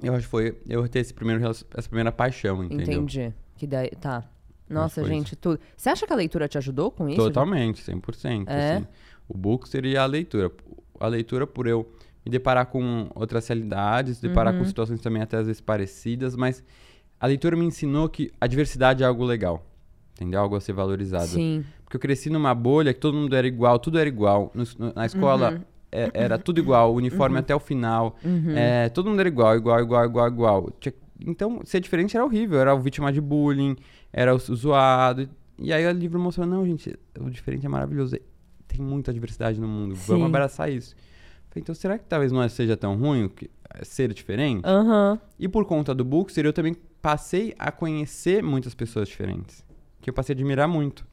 [0.02, 2.82] Eu acho que foi eu ter esse primeiro, essa primeira paixão, entendeu?
[3.02, 3.32] Entendi.
[3.56, 3.90] Que daí.
[3.90, 4.24] Tá.
[4.68, 5.60] Nossa, gente, tudo.
[5.76, 7.16] Você acha que a leitura te ajudou com isso?
[7.18, 8.44] Totalmente, 100%.
[8.48, 8.74] É?
[8.76, 8.86] Assim.
[9.28, 10.50] O book seria a leitura.
[11.00, 11.88] A leitura por eu
[12.24, 14.60] me deparar com outras realidades, deparar Uhum.
[14.60, 16.62] com situações também até às vezes parecidas, mas
[17.20, 19.64] a leitura me ensinou que a diversidade é algo legal.
[20.14, 20.40] Entendeu?
[20.40, 21.26] Algo a ser valorizado.
[21.28, 21.64] Sim.
[21.84, 24.50] Porque eu cresci numa bolha que todo mundo era igual, tudo era igual.
[24.54, 25.60] No- na escola Uhum.
[25.92, 28.16] É- era tudo igual, o uniforme até o final.
[28.56, 30.72] É, todo mundo era igual, igual, igual, igual, igual.
[31.20, 32.60] Então, ser diferente era horrível.
[32.60, 33.76] Era o vítima de bullying,
[34.12, 35.28] era o zoado.
[35.58, 38.16] E aí o livro mostrou, não, gente, o diferente é maravilhoso.
[38.68, 39.96] Tem muita diversidade no mundo.
[39.96, 40.12] Sim.
[40.12, 40.94] Vamos abraçar isso.
[41.48, 43.48] Falei, então, será que talvez não seja tão ruim que-
[43.82, 44.62] ser diferente?
[44.64, 45.18] Aham.
[45.38, 49.64] E por conta do Bookster, eu também passei a conhecer muitas pessoas diferentes.
[50.00, 51.06] Que eu passei a admirar muito.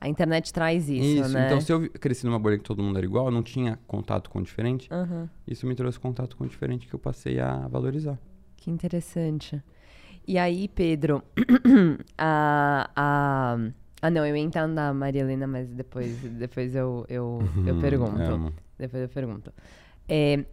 [0.00, 1.46] A internet traz isso, né?
[1.46, 4.30] Então, se eu cresci numa bolha que todo mundo era igual, eu não tinha contato
[4.30, 5.28] com o diferente, Aham.
[5.46, 8.18] isso me trouxe contato com o diferente que eu passei a valorizar.
[8.56, 9.60] Que interessante.
[10.26, 11.22] E aí, Pedro,
[12.16, 13.58] a, a,
[14.02, 18.20] Ah, não, eu ia entrar na Maria Helena, mas depois, depois eu, eu, eu pergunto.
[18.20, 18.52] Amo.
[18.78, 19.52] Depois eu pergunto.
[20.08, 20.44] É,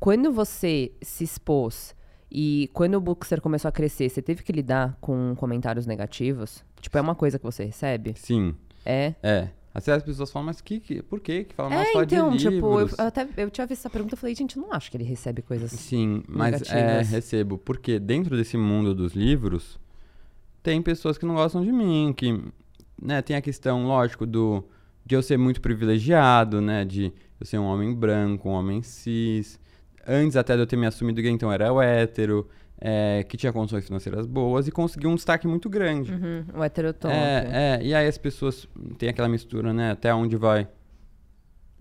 [0.00, 1.94] quando você se expôs
[2.30, 6.64] e quando o Bookster começou a crescer, você teve que lidar com comentários negativos?
[6.80, 8.14] Tipo, é uma coisa que você recebe?
[8.16, 9.14] Sim, É?
[9.22, 9.48] é.
[9.74, 12.02] Às vezes as pessoas falam, mas que, que, por que que falam É, mal só
[12.04, 12.98] então, de tipo, eu, livros?
[12.98, 15.04] eu até eu tinha visto essa pergunta e falei, gente, eu não acho que ele
[15.04, 15.72] recebe coisas.
[15.72, 17.58] Sim, mas é, recebo.
[17.58, 19.80] Porque dentro desse mundo dos livros,
[20.62, 22.40] tem pessoas que não gostam de mim, que
[23.02, 24.64] né, tem a questão, lógico, do
[25.04, 26.84] de eu ser muito privilegiado, né?
[26.84, 29.58] De eu ser um homem branco, um homem cis.
[30.06, 32.48] Antes até de eu ter me assumido gay, então era o hétero,
[32.80, 36.12] é, que tinha condições financeiras boas e consegui um destaque muito grande.
[36.12, 37.12] Uhum, o heterotop.
[37.14, 38.68] É, é, e aí as pessoas
[38.98, 39.92] tem aquela mistura, né?
[39.92, 40.68] Até onde vai.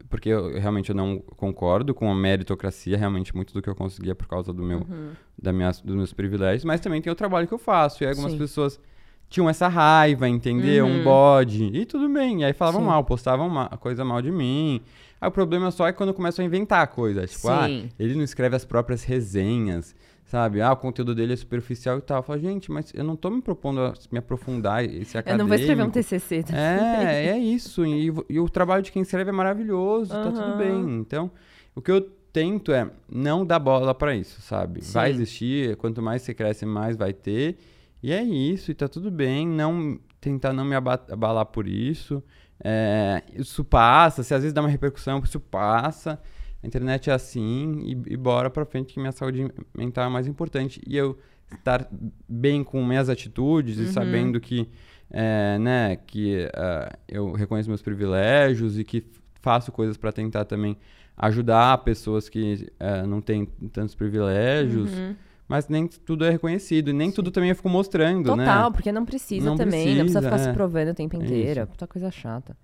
[0.09, 4.13] Porque eu realmente eu não concordo com a meritocracia, realmente muito do que eu conseguia
[4.13, 5.11] por causa do meu, Uhum.
[5.41, 8.03] da minha, dos meus privilégios, mas também tem o trabalho que eu faço.
[8.03, 8.37] E algumas Sim.
[8.37, 8.79] pessoas
[9.29, 10.85] tinham essa raiva, entendeu?
[10.85, 10.99] Uhum.
[10.99, 11.63] Um bode.
[11.65, 12.41] E tudo bem.
[12.41, 12.87] E aí falavam Sim.
[12.87, 14.81] mal, postavam ma coisa mal de mim.
[15.19, 17.31] Aí o problema só é quando começam a inventar coisas.
[17.31, 17.89] Tipo, ah, Sim.
[17.97, 19.95] ele não escreve as próprias resenhas,
[20.33, 20.61] sabe?
[20.61, 22.17] Ah, o conteúdo dele é superficial e tal.
[22.17, 25.37] Eu falo, gente, mas eu não tô me propondo a me aprofundar esse Eu acadêmico.
[25.37, 26.41] não vou escrever um TCC.
[26.41, 26.57] tá?
[26.57, 27.85] É, é isso.
[27.85, 30.97] E, e o trabalho de quem escreve é maravilhoso, tá tudo bem.
[30.97, 31.29] Então,
[31.75, 34.81] o que eu tento é não dar bola pra isso, sabe?
[34.91, 35.15] Vai Sim.
[35.17, 37.57] existir, quanto mais você cresce, mais vai ter.
[38.01, 39.47] E é isso, e tá tudo bem.
[39.47, 42.23] Não tentar não me aba- abalar por isso.
[42.63, 46.19] É, isso passa, se às vezes dá uma repercussão, isso passa.
[46.63, 50.27] A internet é assim, e, e bora pra frente que minha saúde mental é mais
[50.27, 50.81] importante.
[50.87, 51.17] E eu
[51.53, 51.87] estar
[52.27, 53.83] bem com minhas atitudes Uhum.
[53.83, 54.69] e sabendo que,
[55.11, 59.03] é, né, que ah, eu reconheço meus privilégios e que
[59.41, 60.77] faço coisas pra tentar também
[61.17, 64.91] ajudar pessoas que eh, não têm tantos privilégios.
[64.91, 65.15] Uhum.
[65.47, 66.89] Mas nem tudo é reconhecido.
[66.89, 68.45] E nem tudo também eu fico mostrando, né?
[68.45, 70.53] Total, porque não precisa Não também, não precisa precisa, ficar se é.
[70.53, 71.59] provando o tempo É inteiro.
[71.59, 71.71] É isso.
[71.71, 72.57] puta coisa chata.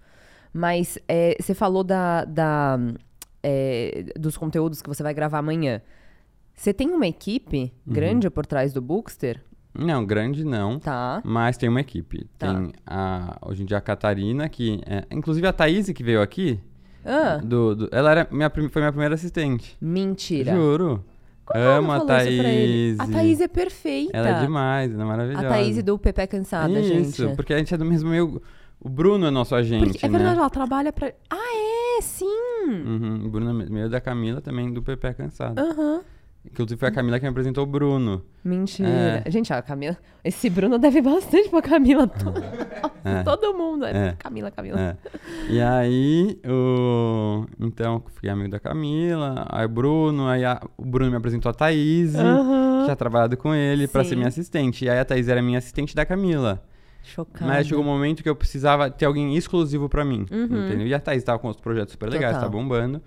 [0.51, 2.79] Mas é, você falou da, da,
[3.43, 5.81] é, dos conteúdos que você vai gravar amanhã.
[6.53, 7.93] Você tem uma equipe Uhum.
[7.93, 9.41] grande por trás do Bookster?
[9.73, 10.79] Não, grande não.
[10.79, 11.21] Tá.
[11.23, 12.25] Mas tem uma equipe.
[12.37, 12.53] Tá.
[12.53, 14.81] Tem a, hoje em dia a Catarina, que.
[14.85, 16.59] É, inclusive a Thaís que veio aqui.
[17.05, 19.77] Ah, do- do- ela era minha, foi minha primeira assistente.
[19.79, 20.53] mentira.
[20.53, 21.05] Juro.
[21.45, 22.05] Como Amo a isso?
[22.07, 22.99] Thaís.
[22.99, 24.15] A Thaís é perfeita.
[24.17, 25.47] Ela é demais, ela é maravilhosa.
[25.47, 27.35] A Thaís do Pepe é Cansada, Isso, gente.
[27.35, 28.41] porque a gente é do mesmo meio.
[28.81, 29.85] O Bruno é nosso agente.
[29.93, 30.17] Porque- é né?
[30.17, 31.11] verdade, ela trabalha pra.
[31.29, 32.01] Ah, é?
[32.01, 32.27] Sim!
[32.71, 35.59] Uhum, o Bruno é meio da Camila também, do Pepe é Cansado.
[35.59, 36.01] Aham.
[36.45, 38.23] Inclusive foi a Camila que me apresentou o Bruno.
[38.43, 39.21] Mentira.
[39.25, 39.29] É.
[39.29, 39.97] Gente, a Camila.
[40.23, 42.07] Esse Bruno deve bastante pra Camila.
[42.07, 42.41] Todo,
[43.03, 43.23] É.
[43.23, 43.85] todo mundo.
[43.85, 44.07] É.
[44.09, 44.15] É.
[44.17, 44.97] Camila, Camila.
[45.49, 47.45] E aí, o...
[47.59, 51.53] então, fiquei amigo da Camila, aí o Bruno, aí a- o Bruno me apresentou a
[51.53, 52.79] Thaís, Aham.
[52.79, 54.15] que tinha trabalhado com ele pra ser Sim.
[54.17, 54.85] minha assistente.
[54.85, 56.63] E aí a Thaís era minha assistente da Camila.
[57.03, 57.45] Chocada.
[57.45, 60.65] Mas chegou um momento que eu precisava ter alguém exclusivo pra mim, Uhum.
[60.67, 60.87] entendeu?
[60.87, 62.49] E a Thaís tava com outros projetos super legais, Total.
[62.49, 63.01] tá bombando.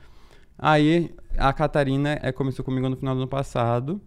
[0.59, 4.01] Aí a Catarina é, começou comigo no final do ano passado.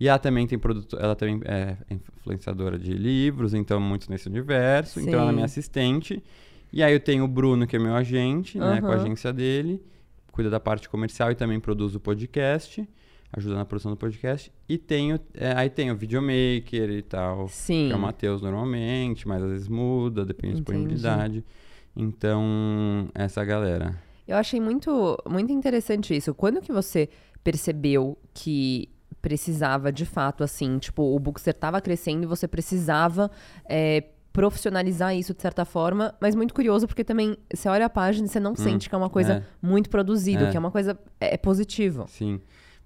[0.00, 4.98] E ela também tem produto, ela também é influenciadora de livros, então muito nesse universo.
[4.98, 5.32] Então ela é Sim.
[5.34, 6.22] minha assistente.
[6.72, 9.80] E aí eu tenho o Bruno, que é meu agente, né, com a agência dele,
[10.32, 12.88] cuida da parte comercial e também produz o podcast,
[13.32, 14.52] ajuda na produção do podcast.
[14.68, 17.88] E tenho, é, aí tem o videomaker e tal, Sim.
[17.88, 21.44] que é o Matheus normalmente, mas às vezes muda, depende da disponibilidade.
[21.96, 23.98] Então, essa galera.
[24.26, 26.34] Eu achei muito, muito interessante isso.
[26.34, 27.08] Quando que você
[27.42, 28.88] percebeu que
[29.20, 33.30] precisava, de fato, assim, tipo, o Bookster tava crescendo e você precisava
[33.68, 38.26] é, profissionalizar isso de certa forma, mas muito curioso porque também você olha a página
[38.26, 39.42] e você não sente que é uma coisa é.
[39.60, 40.50] muito produzida, É.
[40.50, 42.06] que é uma coisa é, é positivo.
[42.08, 42.40] Sim.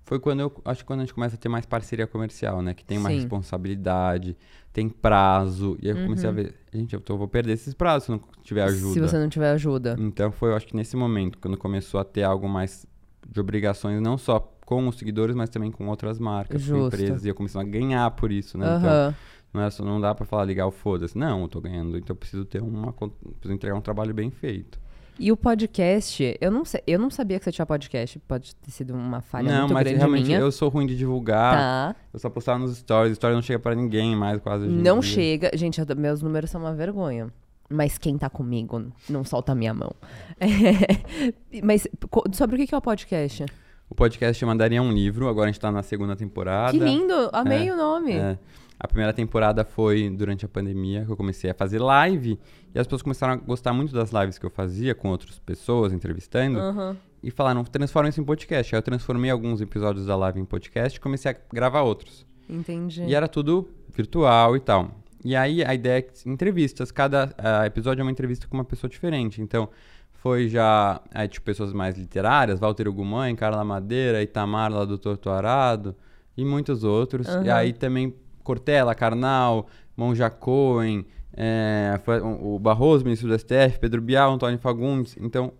[0.06, 2.72] Foi quando eu acho que quando a gente começa a ter mais parceria comercial, né?
[2.72, 3.16] Que tem uma Sim.
[3.16, 4.36] responsabilidade,
[4.72, 5.76] tem prazo.
[5.82, 8.20] E aí eu comecei a ver, gente, eu tô- vou perder esses prazos se não
[8.44, 8.86] tiver ajuda.
[8.86, 8.92] Uhum.
[8.94, 9.96] Se você não tiver ajuda.
[9.98, 12.86] Então foi, eu acho que nesse momento, quando começou a ter algo mais
[13.28, 16.94] de obrigações, não só com os seguidores, mas também com outras marcas, com Justo.
[16.94, 17.24] empresas.
[17.24, 18.76] E eu comecei a ganhar por isso, né?
[18.78, 19.14] Então, Aham.
[19.52, 21.18] não, é só, não dá pra falar ligar o foda-se.
[21.18, 22.92] Não, eu tô ganhando, então eu preciso ter uma.
[22.92, 24.78] Preciso entregar um trabalho bem feito.
[25.18, 28.70] E o podcast, eu não sei, eu não sabia que você tinha podcast, pode ter
[28.70, 30.38] sido uma falha não, muito mas grande realmente minha.
[30.38, 31.54] eu sou ruim de divulgar.
[31.94, 31.96] Tá.
[32.12, 34.66] Eu só postava nos stories, stories não chega pra ninguém mais quase.
[34.66, 35.50] Não chega.
[35.54, 37.28] Gente, eu- meus números são uma vergonha.
[37.68, 39.90] Mas quem tá comigo não solta a minha mão.
[40.38, 40.46] É,
[41.64, 41.88] Mas
[42.32, 43.44] sobre o que que é o podcast?
[43.90, 46.72] O podcast chama Daria um Livro, agora a gente tá na segunda temporada.
[46.72, 47.14] Que lindo!
[47.32, 48.12] Amei É, o nome.
[48.12, 48.38] É.
[48.78, 52.38] A primeira temporada foi durante a pandemia, que eu comecei a fazer live.
[52.74, 55.92] E as pessoas começaram a gostar muito das lives que eu fazia com outras pessoas,
[55.92, 56.58] entrevistando.
[56.58, 56.96] Aham.
[57.22, 58.74] E falaram, transforma isso em podcast.
[58.74, 62.26] Aí eu transformei alguns episódios da live em podcast e comecei a gravar outros.
[62.48, 63.02] Entendi.
[63.02, 64.90] E era tudo virtual e tal.
[65.24, 68.64] E aí a ideia é que entrevistas, cada ah, episódio é uma entrevista com uma
[68.64, 69.40] pessoa diferente.
[69.40, 69.68] Então,
[70.12, 75.30] foi já aí, tipo, pessoas mais literárias, Walter Ugumãe, Carla Madeira, Itamar lá do Torto
[75.30, 75.96] Arado
[76.36, 77.26] e muitos outros.
[77.26, 77.54] E Aham.
[77.54, 78.14] aí também
[78.46, 79.66] Cortella, Karnal,
[79.96, 81.04] Monja Cohen,
[81.36, 82.00] é,
[82.40, 85.16] o Barroso, ministro do STF, Pedro Bial, Antônio Fagundes.
[85.20, 85.52] Então,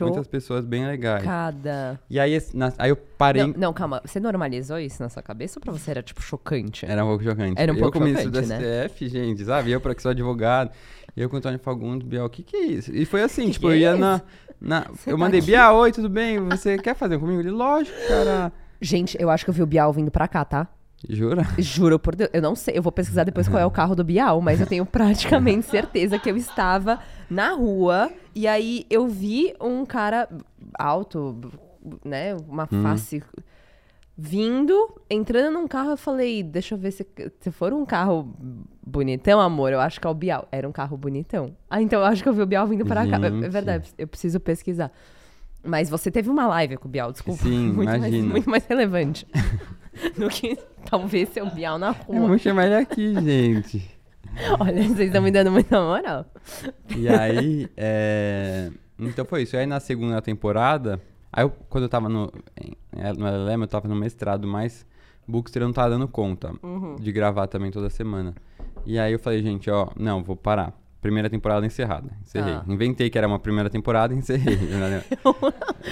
[0.00, 1.22] muitas pessoas bem legais.
[1.24, 1.98] Chocada.
[2.08, 3.42] E aí, na- aí eu parei.
[3.42, 4.00] Não, não, calma.
[4.04, 6.86] Você normalizou isso na sua cabeça ou pra você era, tipo, chocante?
[6.86, 7.54] Era um pouco chocante.
[7.60, 8.88] Era um eu pouco como ministro do chocante, né?
[8.88, 9.72] STF, gente, sabe?
[9.72, 10.70] Eu pra que sou advogado.
[11.16, 12.94] Eu com o Antônio Fagundes, Bial, o que que é isso?
[12.94, 14.00] E foi assim, Que tipo, que eu é ia isso?
[14.00, 14.20] na...
[14.60, 15.46] na Você eu tá mandei, aqui?
[15.48, 16.38] Bial, oi, tudo bem?
[16.50, 17.40] Você quer fazer comigo?
[17.40, 18.52] Ele, lógico, cara.
[18.80, 20.68] Gente, eu acho que eu vi o Bial vindo pra cá, tá?
[21.08, 21.42] Jura?
[21.58, 22.30] Juro por Deus.
[22.32, 22.76] Eu não sei.
[22.78, 26.18] Eu vou pesquisar depois qual é o carro do Bial, mas eu tenho praticamente certeza
[26.18, 26.98] que eu estava
[27.30, 30.28] na rua e aí eu vi um cara
[30.78, 31.38] alto,
[32.04, 32.34] né?
[32.48, 32.82] Uma Hum.
[32.82, 33.22] face
[34.16, 35.90] vindo, entrando num carro.
[35.90, 37.06] Eu falei, deixa eu ver se,
[37.40, 38.32] se for um carro
[38.86, 40.46] bonitão, amor, eu acho que é o Bial.
[40.52, 41.56] Era um carro bonitão.
[41.68, 43.16] Ah, então eu acho que eu vi o Bial vindo pra cá.
[43.16, 44.90] É- verdade, eu preciso pesquisar.
[45.66, 47.42] Mas você teve uma live com o Bial, desculpa.
[47.42, 48.28] Sim, muito mais, imagina.
[48.28, 49.26] muito mais relevante
[50.18, 50.56] do que
[50.88, 52.20] talvez ser o Bial na rua.
[52.20, 53.90] Vamos chamar ele aqui, gente.
[54.58, 56.26] Olha, vocês estão me dando muita moral.
[56.96, 58.70] E aí, é...
[58.98, 59.54] Então foi isso.
[59.56, 61.00] E aí na segunda temporada,
[61.32, 62.76] aí eu, quando eu tava no, em-
[63.16, 64.84] no LLM, eu tava no mestrado, mas
[65.26, 66.96] Bookster eu não tava dando conta Uhum.
[66.96, 68.34] de gravar também toda semana.
[68.84, 70.72] E aí eu falei, gente, ó, não, vou parar.
[71.04, 72.08] Primeira temporada encerrada.
[72.22, 72.54] Encerrei.
[72.54, 72.64] Ah.
[72.66, 74.56] Inventei que era uma primeira temporada e encerrei.
[74.56, 75.04] né?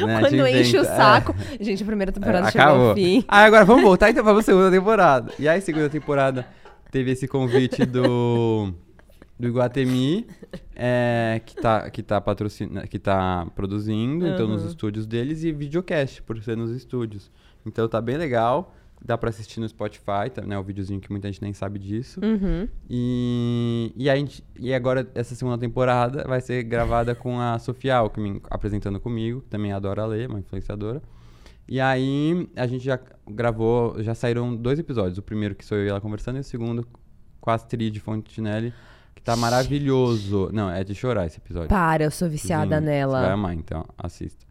[0.06, 0.84] Né, Quando enche o é.
[0.84, 1.34] saco.
[1.60, 2.88] Gente, a primeira temporada chegou Acabou.
[2.88, 3.22] ao fim.
[3.28, 5.30] Ah, agora vamos voltar então pra segunda temporada.
[5.38, 6.46] E aí, segunda temporada,
[6.90, 8.72] teve esse convite do,
[9.38, 10.26] do Iguatemi,
[10.74, 14.68] é, que, tá, que, tá patrocina, que tá produzindo, então, nos Uhum.
[14.68, 17.30] estúdios deles, e videocast, por ser nos estúdios.
[17.66, 18.74] Então tá bem legal.
[19.04, 20.56] Dá pra assistir no Spotify, tá, né?
[20.56, 22.20] O videozinho que muita gente nem sabe disso.
[22.22, 22.68] Uhum.
[22.88, 27.96] E, e, a gente, e agora, essa segunda temporada vai ser gravada com a Sofia
[27.96, 31.02] Alckmin apresentando comigo, que também adora ler, uma influenciadora.
[31.68, 32.98] E aí, a gente já
[33.28, 35.18] gravou, já saíram dois episódios.
[35.18, 36.86] O primeiro que sou eu e ela conversando, e o segundo
[37.40, 38.72] com a Astrid Fontinelli,
[39.16, 40.48] que tá maravilhoso.
[40.52, 41.68] Não, é de chorar esse episódio.
[41.68, 43.32] Para, eu sou viciada Sim, Você vai nela.
[43.32, 44.46] amar, então, assista.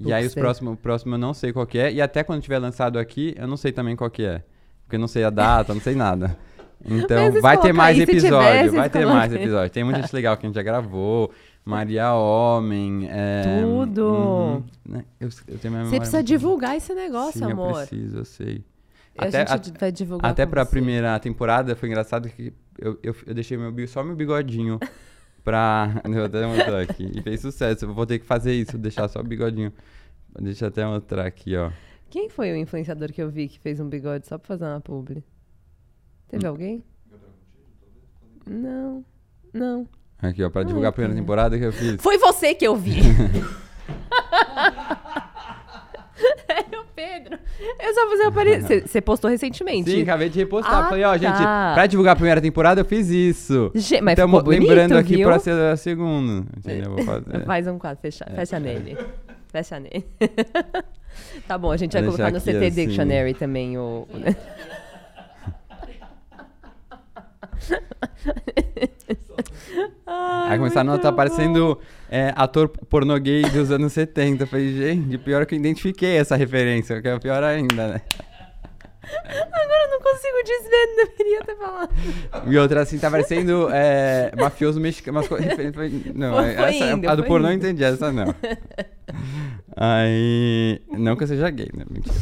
[0.00, 1.92] E aí, os próximos, o próximo eu não sei qual que é.
[1.92, 4.42] E até quando tiver lançado aqui, eu não sei também qual que é.
[4.84, 6.36] Porque eu não sei a data, não sei nada.
[6.84, 9.70] Então, vai ter mais aí, episódio, tiver, vai ter mais episódio.
[9.70, 11.30] Tem muita gente legal que a gente já gravou.
[11.64, 13.06] Maria Homem.
[13.10, 14.02] é, Tudo.
[14.02, 15.04] uhum, né?
[15.20, 17.86] eu, eu tenho minha Você precisa divulgar esse negócio, Sim, eu amor.
[17.86, 18.64] preciso, eu sei.
[19.18, 20.70] A Até, gente vai divulgar até pra você.
[20.70, 24.78] primeira temporada foi engraçado que eu, eu, eu deixei meu, só meu bigodinho
[25.44, 26.00] pra.
[26.04, 27.10] Eu até mostrar aqui.
[27.14, 27.84] E fez sucesso.
[27.84, 29.72] Eu vou ter que fazer isso, deixar só o bigodinho.
[30.40, 31.70] Deixa eu até mostrar aqui, ó.
[32.08, 34.80] Quem foi o influenciador que eu vi que fez um bigode só pra fazer uma
[34.80, 35.24] publi?
[36.28, 36.50] Teve Hum.
[36.50, 36.84] alguém?
[38.46, 39.04] Não.
[39.52, 39.88] Não.
[40.22, 41.96] Aqui, ó, pra Ai, divulgar a primeira temporada que eu fiz.
[42.00, 43.00] Foi você que eu vi.
[47.00, 47.38] Pedro.
[47.80, 48.86] Eu só fazia aparecer.
[48.88, 49.90] Você postou recentemente.
[49.90, 50.84] Sim, acabei de repostar.
[50.84, 51.70] Ah, Falei, ó, gente, tá.
[51.74, 53.70] pra divulgar a primeira temporada eu fiz isso.
[53.74, 55.28] Ge- mas então, ficou bonito, lembrando aqui viu?
[55.28, 56.44] pra ser a segunda.
[56.56, 56.94] Entendeu?
[56.96, 57.44] Vou fazer.
[57.46, 58.34] Faz um quadro, fecha, É.
[58.34, 58.98] fecha nele.
[59.48, 60.04] Fecha nele.
[61.48, 62.70] tá bom, a gente vai Vou colocar no CT assim.
[62.70, 64.06] Dictionary também o.
[69.28, 71.78] o- Aí começaram a estar aparecendo
[72.10, 74.42] é, ator pornô gay dos anos 70.
[74.42, 78.00] Eu falei, gente, pior que eu identifiquei essa referência, que é pior ainda, né?
[79.02, 81.90] Agora eu não consigo dizer, não deveria ter falado.
[82.52, 85.20] E outra assim, tá parecendo é, mafioso mexicano.
[85.20, 85.28] Mas,
[86.14, 87.66] não, Foi- essa, indo, a do pornô eu indo.
[87.66, 88.34] entendi, essa não.
[89.76, 90.80] Aí.
[90.90, 91.84] Não que eu seja gay, né?
[91.90, 92.14] Mentira.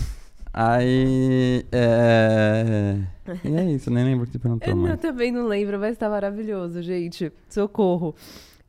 [0.61, 1.65] Aí.
[1.71, 2.97] É...
[3.45, 4.97] E é isso, nem lembro o que você perguntou, Eu, não- mãe.
[4.97, 7.31] também não lembro, mas tá maravilhoso, gente.
[7.49, 8.15] Socorro.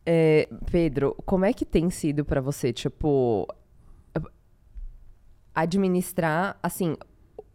[0.05, 3.47] É, Pedro, como é que tem sido pra você, tipo,
[5.55, 6.95] administrar, assim,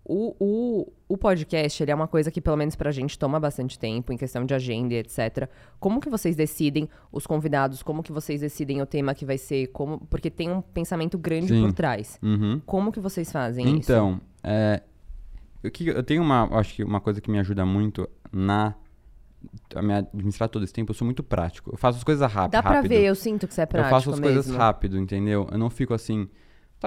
[0.05, 3.79] o, o, o podcast, ele é uma coisa que, pelo menos pra gente, toma bastante
[3.79, 5.49] tempo, em questão de agenda e etc.
[5.81, 7.83] Como que vocês decidem os convidados?
[7.83, 9.69] Como que vocês decidem o tema que vai ser?
[9.69, 11.63] Como, porque tem um pensamento grande Sim.
[11.63, 12.19] por trás.
[12.23, 12.61] Uhum.
[12.67, 13.91] Como que vocês fazem isso?
[13.91, 14.83] Então, é,
[15.65, 18.75] o que eu tenho uma, acho que uma coisa que me ajuda muito na
[19.75, 21.71] a me administrar todo esse tempo, eu sou muito prático.
[21.73, 22.53] Eu faço as coisas rápido.
[22.53, 22.89] Dá pra rápido.
[22.89, 24.59] ver, eu sinto que você é prático eu faço as coisas mesmo.
[24.59, 25.47] rápido, entendeu?
[25.51, 26.29] Eu não fico assim.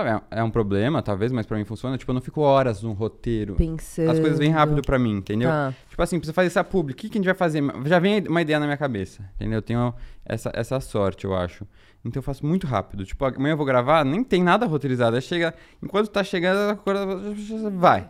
[0.03, 1.97] Tá, é é um problema, talvez, mas pra mim funciona.
[1.97, 3.55] Tipo, eu não fico horas num roteiro.
[3.55, 4.11] Pensando.
[4.11, 5.49] As coisas vêm rápido pra mim, entendeu?
[5.49, 5.73] Tá.
[5.89, 6.93] Tipo assim, precisa fazer essa publi.
[6.93, 7.63] O que, que a gente vai fazer?
[7.85, 9.57] Já vem uma ideia na minha cabeça, entendeu?
[9.57, 9.93] Eu tenho
[10.23, 11.65] essa, essa sorte, eu acho.
[12.05, 13.05] Então eu faço muito rápido.
[13.05, 15.19] Tipo, amanhã eu vou gravar, nem tem nada roteirizado.
[15.19, 18.09] Chega, enquanto tá chegando, a coisa vai.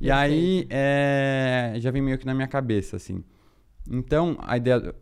[0.00, 3.22] E aí, é, já vem meio que na minha cabeça, assim.
[3.90, 4.94] Então, a ideia.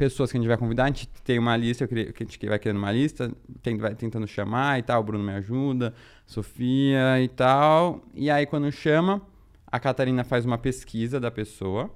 [0.00, 2.46] Pessoas que a gente vai convidar, a gente tem uma lista, queria- que a gente
[2.46, 3.30] vai criando uma lista,
[3.62, 5.92] tem, vai tentando chamar e tal, o Bruno me ajuda,
[6.24, 8.02] Sofia e tal.
[8.14, 9.20] E aí, quando chama,
[9.66, 11.90] a Catarina faz uma pesquisa da pessoa.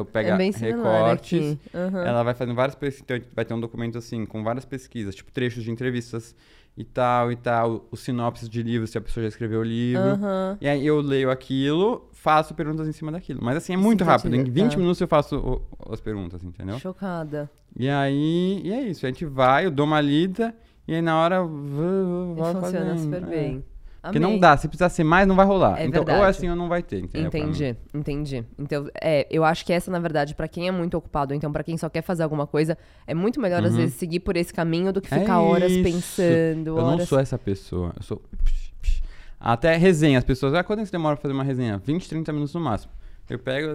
[0.00, 1.56] Então, pega é bem similar recortes.
[1.74, 2.04] Aham.
[2.04, 3.02] Ela vai fazendo várias pesquisas.
[3.02, 6.34] Então, vai ter um documento assim, com várias pesquisas, tipo trechos de entrevistas
[6.76, 10.02] e tal e tal, os sinopses de livros, se a pessoa já escreveu o livro.
[10.02, 10.58] Aham.
[10.60, 13.40] E aí eu leio aquilo, faço perguntas em cima daquilo.
[13.42, 14.34] Mas assim, é muito rápido.
[14.36, 14.78] Em entendi, 20 tá.
[14.78, 16.78] minutos eu faço o- as perguntas, entendeu?
[16.78, 17.50] Chocada.
[17.78, 19.06] E aí, e é isso.
[19.06, 20.54] A gente vai, eu dou uma lida,
[20.86, 21.42] e aí na hora.
[21.42, 23.26] vou- vou funciona fazendo, super é.
[24.06, 25.80] Porque não dá, se precisar ser mais, não vai rolar.
[25.80, 26.30] É então, ou é verdade.
[26.36, 27.28] assim ou não vai ter, entendeu?
[27.28, 28.44] Entendi, entendi.
[28.58, 31.62] Então, é, eu acho que essa, na verdade, pra quem é muito ocupado, então pra
[31.64, 32.76] quem só quer fazer alguma coisa,
[33.06, 33.78] é muito melhor, às Uhum.
[33.78, 35.82] vezes, seguir por esse caminho do que É ficar horas isso.
[35.82, 36.68] pensando.
[36.70, 37.08] Eu não horas...
[37.08, 37.92] sou essa pessoa.
[37.96, 38.22] Eu sou.
[39.38, 40.18] Até resenha.
[40.18, 40.54] As pessoas.
[40.54, 41.78] Ah, quanto tempo você demora pra fazer uma resenha?
[41.84, 42.92] 20, 30 minutos no máximo.
[43.28, 43.68] Eu pego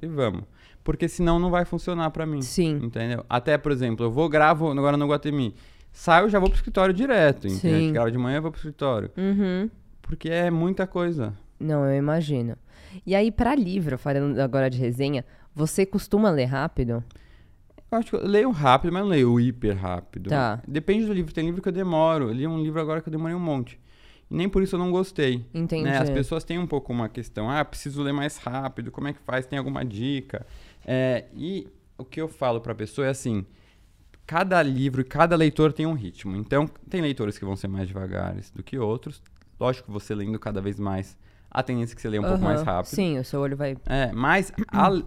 [0.00, 0.42] e vamos.
[0.82, 2.40] Porque senão não vai funcionar pra mim.
[2.40, 2.80] Sim.
[2.82, 3.24] Entendeu?
[3.28, 5.54] Até, por exemplo, eu vou, gravo agora no Guatemi.
[5.92, 7.46] Saio, já vou pro escritório direto.
[7.46, 7.80] Entendeu?
[7.80, 7.92] Sim.
[7.92, 9.10] Gravo de manhã, eu vou pro escritório.
[9.16, 9.70] Uhum.
[10.02, 11.34] Porque é muita coisa.
[11.58, 12.56] Não, eu imagino.
[13.06, 15.24] E aí, pra livro, falando agora de resenha,
[15.54, 17.04] você costuma ler rápido?
[17.90, 20.30] Eu acho que eu leio rápido, mas não leio hiper rápido.
[20.30, 20.62] Tá.
[20.66, 21.34] Depende do livro.
[21.34, 22.28] Tem livro que eu demoro.
[22.28, 23.80] Eu li um livro agora que eu demorei um monte.
[24.30, 25.44] E nem por isso eu não gostei.
[25.52, 25.82] Entendi.
[25.84, 25.98] né?
[25.98, 29.18] As pessoas têm um pouco uma questão, ah, preciso ler mais rápido, como é que
[29.20, 29.44] faz?
[29.44, 30.46] Tem alguma dica?
[30.86, 31.66] É, e
[31.98, 33.44] o que eu falo pra pessoa é assim,
[34.30, 36.36] cada livro e cada leitor tem um ritmo.
[36.36, 39.20] Então, tem leitores que vão ser mais devagares do que outros.
[39.58, 41.18] Lógico que você lendo cada vez mais,
[41.50, 42.94] a tendência é que você leia um pouco mais rápido.
[42.94, 43.76] Sim, o seu olho vai.
[43.86, 45.02] É, mas a-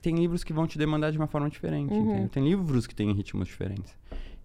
[0.00, 2.26] tem livros que vão te demandar de uma forma diferente, Uhum.
[2.28, 3.94] Tem livros que têm ritmos diferentes.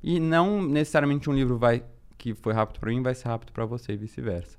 [0.03, 1.85] E não necessariamente um livro vai
[2.17, 4.57] que foi rápido pra mim vai ser rápido pra você e vice-versa.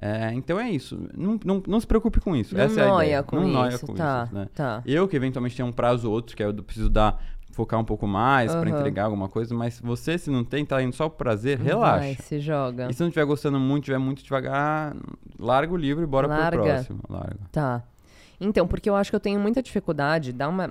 [0.00, 1.08] É, então é isso.
[1.14, 2.54] Não, não, não se preocupe com isso.
[2.54, 3.22] Não Essa é a noia ideia.
[3.22, 3.86] com não noia isso.
[3.86, 4.48] com tá, isso, né?
[4.54, 4.82] tá.
[4.86, 7.22] Eu que eventualmente tenho um prazo ou outro que eu preciso dar
[7.54, 8.70] focar um pouco mais pra Aham.
[8.70, 12.00] entregar alguma coisa, mas você se não tem, tá indo só por prazer, relaxa.
[12.00, 12.88] Vai, se joga.
[12.90, 14.94] E se não estiver gostando muito, estiver muito devagar,
[15.38, 16.56] larga o livro e bora Larga.
[16.56, 17.00] pro próximo.
[17.08, 17.40] Larga.
[17.52, 17.82] Tá.
[18.40, 20.70] Então, porque eu acho que eu tenho muita dificuldade, dá uma.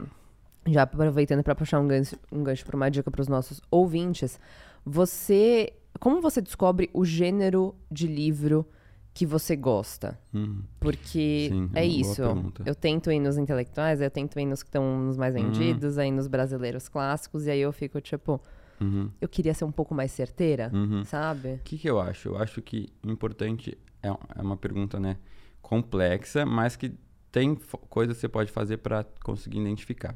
[0.67, 4.39] Já aproveitando pra puxar um gancho, um gancho pra uma dica pros nossos ouvintes,
[4.85, 5.73] você.
[5.99, 8.65] Como você descobre o gênero de livro
[9.13, 10.19] que você gosta?
[10.33, 10.63] Uhum.
[10.79, 12.21] Porque Sim, é é isso.
[12.65, 15.43] Eu tento ir nos intelectuais, eu tento ir nos que estão nos mais Uhum.
[15.43, 18.41] vendidos, aí nos brasileiros clássicos, e aí eu fico tipo,
[18.81, 19.09] Uhum.
[19.21, 21.03] eu queria ser um pouco mais certeira, Uhum.
[21.03, 21.53] sabe?
[21.53, 22.29] O que, que eu acho?
[22.29, 25.17] Eu acho que importante é, é uma pergunta, né,
[25.61, 26.93] complexa, mas que
[27.31, 27.55] tem
[27.89, 30.15] coisas que você pode fazer para conseguir identificar.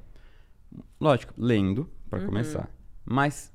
[1.00, 2.26] Lógico, lendo, para Uhum.
[2.28, 2.70] começar.
[3.06, 3.54] Mas,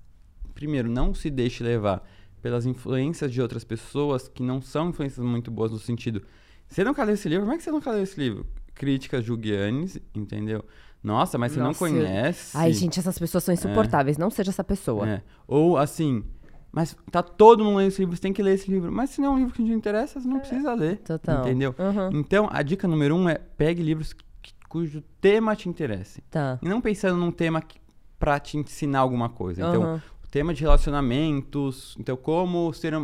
[0.55, 2.03] primeiro, não se deixe levar
[2.43, 6.23] pelas influências de outras pessoas que não são influências muito boas no sentido.
[6.67, 7.45] Você nunca leu esse livro?
[7.45, 8.47] Como é que você nunca leu esse livro?
[8.75, 10.65] Críticas julguianes, entendeu?
[11.03, 12.57] Nossa, mas você não Nossa, eu- conhece.
[12.57, 15.09] Ai, gente, essas pessoas são insuportáveis, não seja essa pessoa.
[15.09, 15.23] É.
[15.47, 16.25] Ou assim,
[16.71, 18.91] mas tá todo mundo lendo esse livro, você tem que ler esse livro.
[18.91, 20.99] Mas se não é um livro que te interessa, você não precisa ler.
[20.99, 21.43] Total.
[21.43, 21.75] Entendeu?
[21.79, 22.19] Uhum.
[22.21, 26.23] Então, a dica número um é pegue livros que- cujo tema te interesse.
[26.31, 26.59] Tá.
[26.63, 27.79] E não pensando num tema que,
[28.19, 29.61] pra te ensinar alguma coisa.
[29.61, 30.01] Então, Uhum.
[30.33, 32.95] Tema de relacionamentos, então como ser,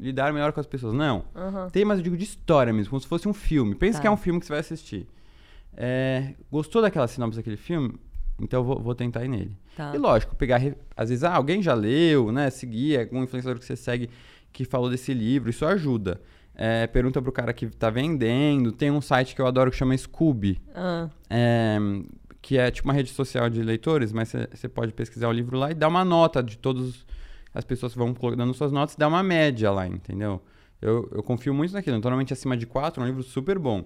[0.00, 0.94] lidar melhor com as pessoas.
[0.94, 1.18] Não.
[1.34, 1.68] Uhum.
[1.70, 3.74] Temas, eu digo, de história mesmo, como se fosse um filme.
[3.74, 4.02] Pensa Tá.
[4.02, 5.06] que é um filme que você vai assistir.
[5.76, 7.94] É, gostou daquela sinopse daquele filme?
[8.40, 9.54] Então eu vou, vou tentar ir nele.
[9.76, 9.92] Tá.
[9.94, 10.60] E lógico, pegar.
[10.96, 12.48] Às vezes, ah, alguém já leu, né?
[12.48, 14.08] Seguir algum influenciador que você segue
[14.50, 16.20] que falou desse livro, isso ajuda.
[16.54, 18.72] É, pergunta pro cara que tá vendendo.
[18.72, 20.58] Tem um site que eu adoro que chama Scooby.
[20.74, 21.78] Ah, é,
[22.48, 25.70] que é tipo uma rede social de leitores, mas você- pode pesquisar o livro lá
[25.70, 27.04] e dar uma nota de todos
[27.52, 30.40] as pessoas que vão colocando suas notas e dar uma média lá, entendeu?
[30.80, 31.98] Eu, eu confio muito naquilo.
[31.98, 33.84] Então, normalmente acima de 4 é um livro super bom.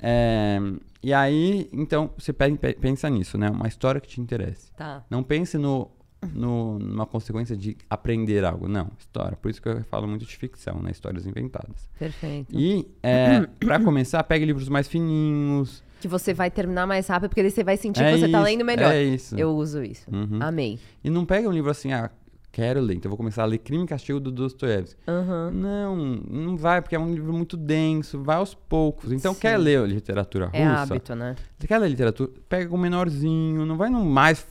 [0.00, 0.58] É,
[1.00, 3.48] e aí, então, você pe- pe- pensa nisso, né?
[3.50, 4.72] Uma história que te interesse.
[4.72, 5.04] tá.
[5.08, 5.88] Não pense no,
[6.32, 8.66] no, numa consequência de aprender algo.
[8.66, 9.36] Não, história.
[9.36, 10.90] Por isso que eu falo muito de ficção, né?
[10.90, 11.88] Histórias inventadas.
[11.96, 12.52] Perfeito.
[12.58, 15.84] E, é, pra começar, pegue livros mais fininhos.
[16.02, 18.38] Que você vai terminar mais rápido, porque daí você vai sentir É que você tá
[18.38, 18.92] isso, lendo melhor.
[18.92, 19.38] É isso.
[19.38, 20.10] Eu uso isso.
[20.12, 20.38] Uhum.
[20.40, 20.80] Amei.
[21.04, 22.10] E não pega um livro assim, ah,
[22.50, 25.00] quero ler, então eu vou começar a ler Crime e Castigo do Dostoiévski.
[25.06, 25.52] Aham.
[25.52, 29.12] Não, não vai, porque é um livro muito denso, vai aos poucos.
[29.12, 29.40] Então, Sim.
[29.40, 30.82] quer ler literatura É russa?
[30.82, 31.36] hábito, né?
[31.56, 32.32] Você quer ler literatura?
[32.48, 34.44] Pega um menorzinho, não vai no mais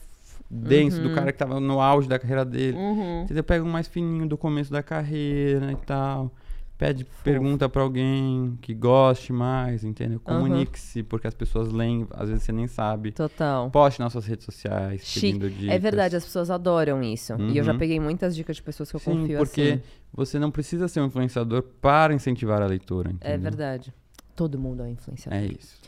[0.50, 2.76] denso do cara que tava no auge da carreira dele.
[2.78, 3.22] Uhum.
[3.24, 3.44] Entendeu?
[3.44, 6.32] Pega um mais fininho do começo da carreira e tal.
[6.78, 10.18] Pede pergunta pra alguém que goste mais, entendeu?
[10.18, 13.12] Comunique-se, porque as pessoas leem, às vezes você nem sabe.
[13.12, 13.70] Total.
[13.70, 15.26] Poste nas suas redes sociais, Chique.
[15.38, 15.74] pedindo dicas.
[15.76, 17.34] É verdade, as pessoas adoram isso.
[17.40, 17.78] E eu já Uhum.
[17.78, 19.82] peguei muitas dicas de pessoas que eu Sim, confio porque assim.
[20.12, 23.40] você não precisa ser um influenciador para incentivar a leitura, É entendeu?
[23.42, 23.94] verdade.
[24.34, 25.38] Todo mundo é um influenciador.
[25.38, 25.78] É isso.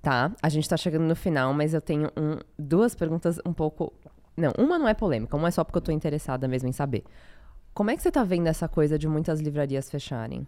[0.00, 3.92] Tá, a gente tá chegando no final, mas eu tenho um- duas perguntas um pouco.
[4.36, 7.04] Não, uma não é polêmica, uma é só porque eu tô interessada mesmo em saber.
[7.74, 10.46] Como é que você tá vendo essa coisa de muitas livrarias fecharem?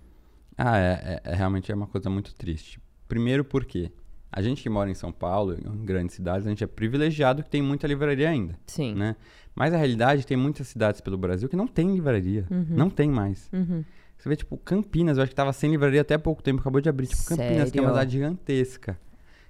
[0.57, 2.81] Ah, é, é- é realmente é uma coisa muito triste.
[3.09, 3.91] Primeiro porque
[4.31, 7.51] a gente que mora em São Paulo, em grandes cidades, a gente é privilegiado que
[7.51, 8.95] tem muita livraria ainda, Sim.
[8.95, 9.17] né?
[9.55, 12.47] Mas a realidade tem muitas cidades pelo Brasil que não tem livraria.
[12.51, 13.49] Não tem mais.
[13.53, 13.85] Uhum.
[14.19, 16.81] Você vê, tipo, Campinas, eu acho que tava sem livraria até há pouco tempo, acabou
[16.81, 17.07] de abrir.
[17.07, 18.01] Tipo, Campinas, que é uma Sério?
[18.01, 18.99] cidade gigantesca.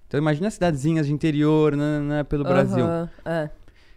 [0.07, 2.85] Então imagina cidadezinhas de interior, né, né, pelo Brasil.
[2.85, 3.51] Aham, é.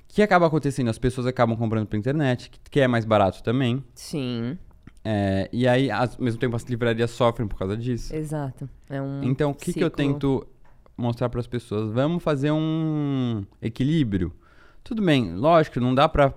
[0.10, 0.90] O que acaba acontecendo?
[0.90, 3.84] As pessoas acabam comprando pela internet, que, é mais barato também.
[3.94, 4.58] Sim,
[5.06, 8.14] É, e aí, ao mesmo tempo, as livrarias sofrem por causa disso.
[8.14, 8.70] exato.
[8.90, 10.46] É um Então, o que, que eu tento
[10.98, 11.94] mostrar para as pessoas?
[11.94, 14.34] Vamos fazer um equilíbrio.
[14.84, 16.34] Tudo bem, lógico, não dá para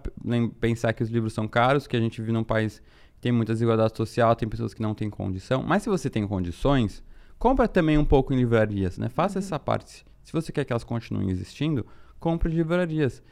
[0.61, 2.81] pensar que os livros são caros, que a gente vive num país
[3.15, 5.63] que tem muita desigualdade social, tem pessoas que não têm condição.
[5.63, 7.03] Mas se você tem condições,
[7.39, 9.09] compra também um pouco em livrarias, né?
[9.09, 10.05] Faça essa parte.
[10.23, 11.87] Se você quer que elas continuem existindo,
[12.21, 13.23] compre de livrarias.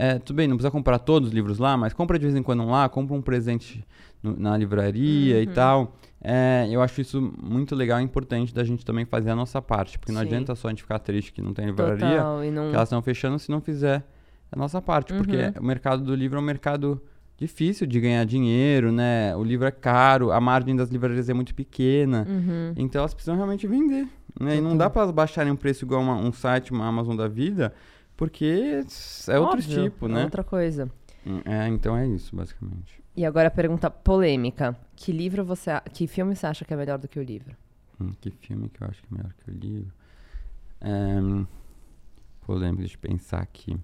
[0.00, 2.42] É, tudo bem, não precisa comprar todos os livros lá, mas compra de vez em
[2.42, 3.84] quando um lá, compra um presente
[4.22, 5.96] no- na livraria e tal.
[6.22, 9.98] É, eu acho isso muito legal e importante da gente também fazer a nossa parte,
[9.98, 10.26] porque não Sim.
[10.28, 12.68] adianta só a gente ficar triste que não tem livraria, Total, não...
[12.70, 14.04] que elas estão fechando se não fizer
[14.52, 15.52] a nossa parte, porque Uhum.
[15.60, 17.02] o mercado do livro é um mercado
[17.36, 19.34] difícil de ganhar dinheiro, né?
[19.36, 22.24] O livro é caro, a margem das livrarias é muito pequena.
[22.28, 22.72] Uhum.
[22.76, 24.06] Então elas precisam realmente vender.
[24.40, 24.56] Né?
[24.56, 27.26] E não dá para elas baixarem um preço igual uma- um site, uma Amazon da
[27.28, 27.72] vida,
[28.18, 28.82] porque
[29.28, 30.24] é outro Óbvio, tipo, é né?
[30.24, 30.90] outra coisa.
[31.44, 33.02] É, então é isso, basicamente.
[33.16, 34.76] E agora a pergunta polêmica.
[34.96, 35.70] Que livro você...
[35.70, 37.56] a- Que filme você acha que é melhor do que o livro?
[38.00, 39.92] Hum, que filme que eu acho que é melhor que o livro?
[40.80, 41.46] É,
[42.46, 43.76] polêmico, deixa eu pensar aqui.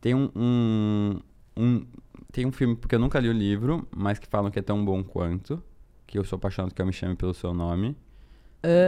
[0.00, 1.20] Tem um, um,
[1.56, 1.86] um-
[2.32, 4.84] Tem um filme, porque eu nunca li o livro, mas que falam que é tão
[4.84, 5.62] bom quanto.
[6.06, 7.96] Que eu sou apaixonado que eu me chame pelo seu nome.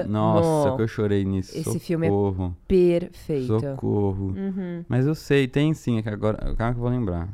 [0.08, 1.56] Nossa, que eu chorei nisso.
[1.56, 2.56] Esse filme é Socorro.
[2.66, 3.60] Perfeito.
[3.60, 4.34] Socorro.
[4.36, 4.84] Uhum.
[4.88, 6.54] Mas eu sei, tem sim, é que agora.
[6.54, 7.28] Calma que eu vou lembrar.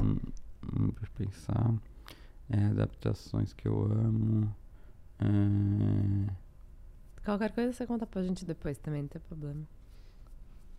[0.00, 0.16] Hum,
[0.64, 1.72] hum, pensar.
[2.50, 4.54] É, adaptações que eu amo.
[5.20, 5.24] É,
[7.24, 9.62] Qualquer coisa você conta pra gente depois também, não tem problema.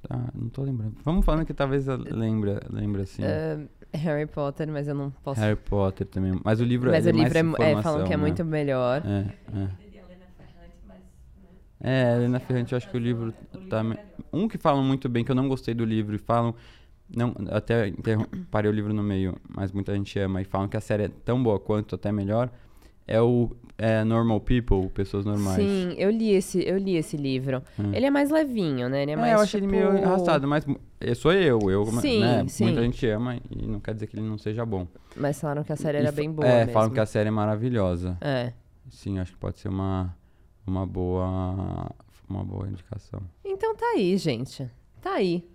[0.07, 0.95] tá, não tô lembrando.
[1.03, 3.23] Vamos falando que talvez eu lembre, lembre assim.
[3.23, 3.65] Ah,
[3.97, 5.41] Harry Potter, mas eu não posso...
[5.41, 6.39] Harry Potter também.
[6.43, 8.21] Mas o livro mas é o livro é, mais é, falam informação, que é né?
[8.21, 9.01] muito melhor.
[9.03, 9.84] É, é.
[11.79, 13.33] É, Helena Ferrante, eu acho que o livro
[13.69, 13.83] tá.
[14.31, 16.55] Um que falam muito bem, que eu não gostei do livro, e falam.
[17.15, 17.93] Não, até
[18.49, 21.09] parei o livro no meio, mas muita gente ama, e falam que a série é
[21.23, 22.49] tão boa quanto, até melhor.
[23.07, 25.57] É o é Normal People, Pessoas Normais.
[25.57, 27.61] Sim, eu li esse, eu li esse livro.
[27.77, 27.91] Hum.
[27.93, 29.03] Ele é mais levinho, né?
[29.03, 30.65] Ele é, É, mais eu achei ele meio tipo- arrastado, mas
[30.99, 32.45] eu sou eu, eu, Sim, né?
[32.47, 32.63] sim.
[32.63, 34.87] Muita gente ama e não quer dizer que ele não seja bom.
[35.15, 36.71] Mas falaram que a série E era bem boa É, mesmo.
[36.73, 38.17] falam que a série é maravilhosa.
[38.21, 38.53] É.
[38.89, 40.15] Sim, acho que pode ser uma,
[40.65, 41.91] uma boa
[42.29, 43.21] uma boa indicação.
[43.43, 44.69] Então tá aí, gente.
[45.01, 45.47] Tá aí.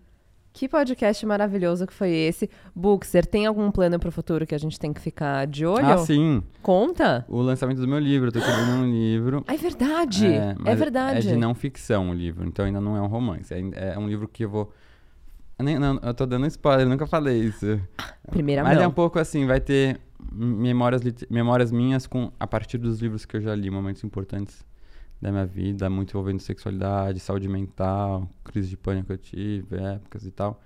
[0.52, 2.50] Que podcast maravilhoso que foi esse.
[2.74, 5.86] Buxer, tem algum plano pro futuro que a gente tem que ficar de olho?
[5.86, 6.42] Ah, sim.
[6.60, 7.24] Conta.
[7.28, 9.44] O lançamento do meu livro, eu tô escrevendo um livro.
[9.46, 10.26] É verdade.
[10.26, 11.28] É, mas verdade.
[11.28, 13.54] É de não ficção o livro, então ainda não é um romance.
[13.54, 14.72] É, é um livro que eu vou.
[15.56, 17.80] Eu, nem, não, eu tô dando spoiler, nunca falei isso.
[18.28, 20.00] Primeira Mas é um pouco assim, vai ter
[20.32, 24.64] memórias, memórias minhas com a partir dos livros que eu já li, momentos importantes
[25.20, 30.24] da minha vida, muito envolvendo sexualidade, saúde mental, crise de pânico que eu tive, épocas
[30.24, 30.60] e tal.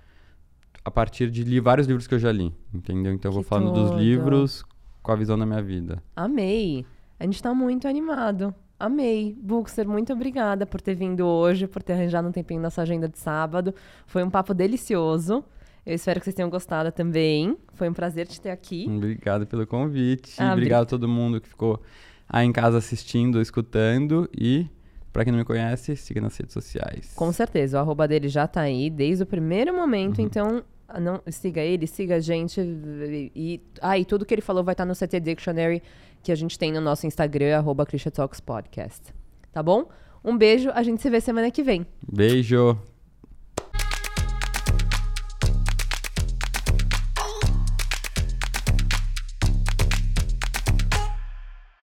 [0.83, 3.11] A partir de li vários livros que eu já li, entendeu?
[3.11, 4.63] Então eu vou Que falando dos livros
[5.01, 6.01] com a visão da minha vida.
[6.15, 6.85] Amei.
[7.19, 8.53] A gente tá muito animado.
[8.79, 9.35] Amei.
[9.41, 13.07] Buxer, muito obrigada por ter vindo hoje, por ter arranjado um tempinho na sua agenda
[13.07, 13.73] de sábado.
[14.05, 15.43] Foi um papo delicioso.
[15.85, 17.57] Eu espero que vocês tenham gostado também.
[17.73, 18.85] Foi um prazer te ter aqui.
[18.89, 20.35] Obrigado pelo convite.
[20.41, 21.81] Ah, Obrigado a todo mundo que ficou
[22.29, 24.29] aí em casa assistindo, escutando.
[24.37, 24.67] E,
[25.13, 27.13] pra quem não me conhece, siga nas redes sociais.
[27.15, 30.25] Com certeza, o arroba dele já tá aí desde o primeiro momento, Uhum.
[30.25, 32.61] então ah, não, siga ele, siga a gente.
[33.35, 35.81] E, ah, e tudo que ele falou vai estar no CT Dictionary
[36.21, 39.01] que a gente tem no nosso Instagram, arroba Christian Talks Podcast.
[39.51, 39.87] Tá bom?
[40.23, 41.85] Um beijo, a gente se vê semana que vem.
[42.11, 42.77] Beijo!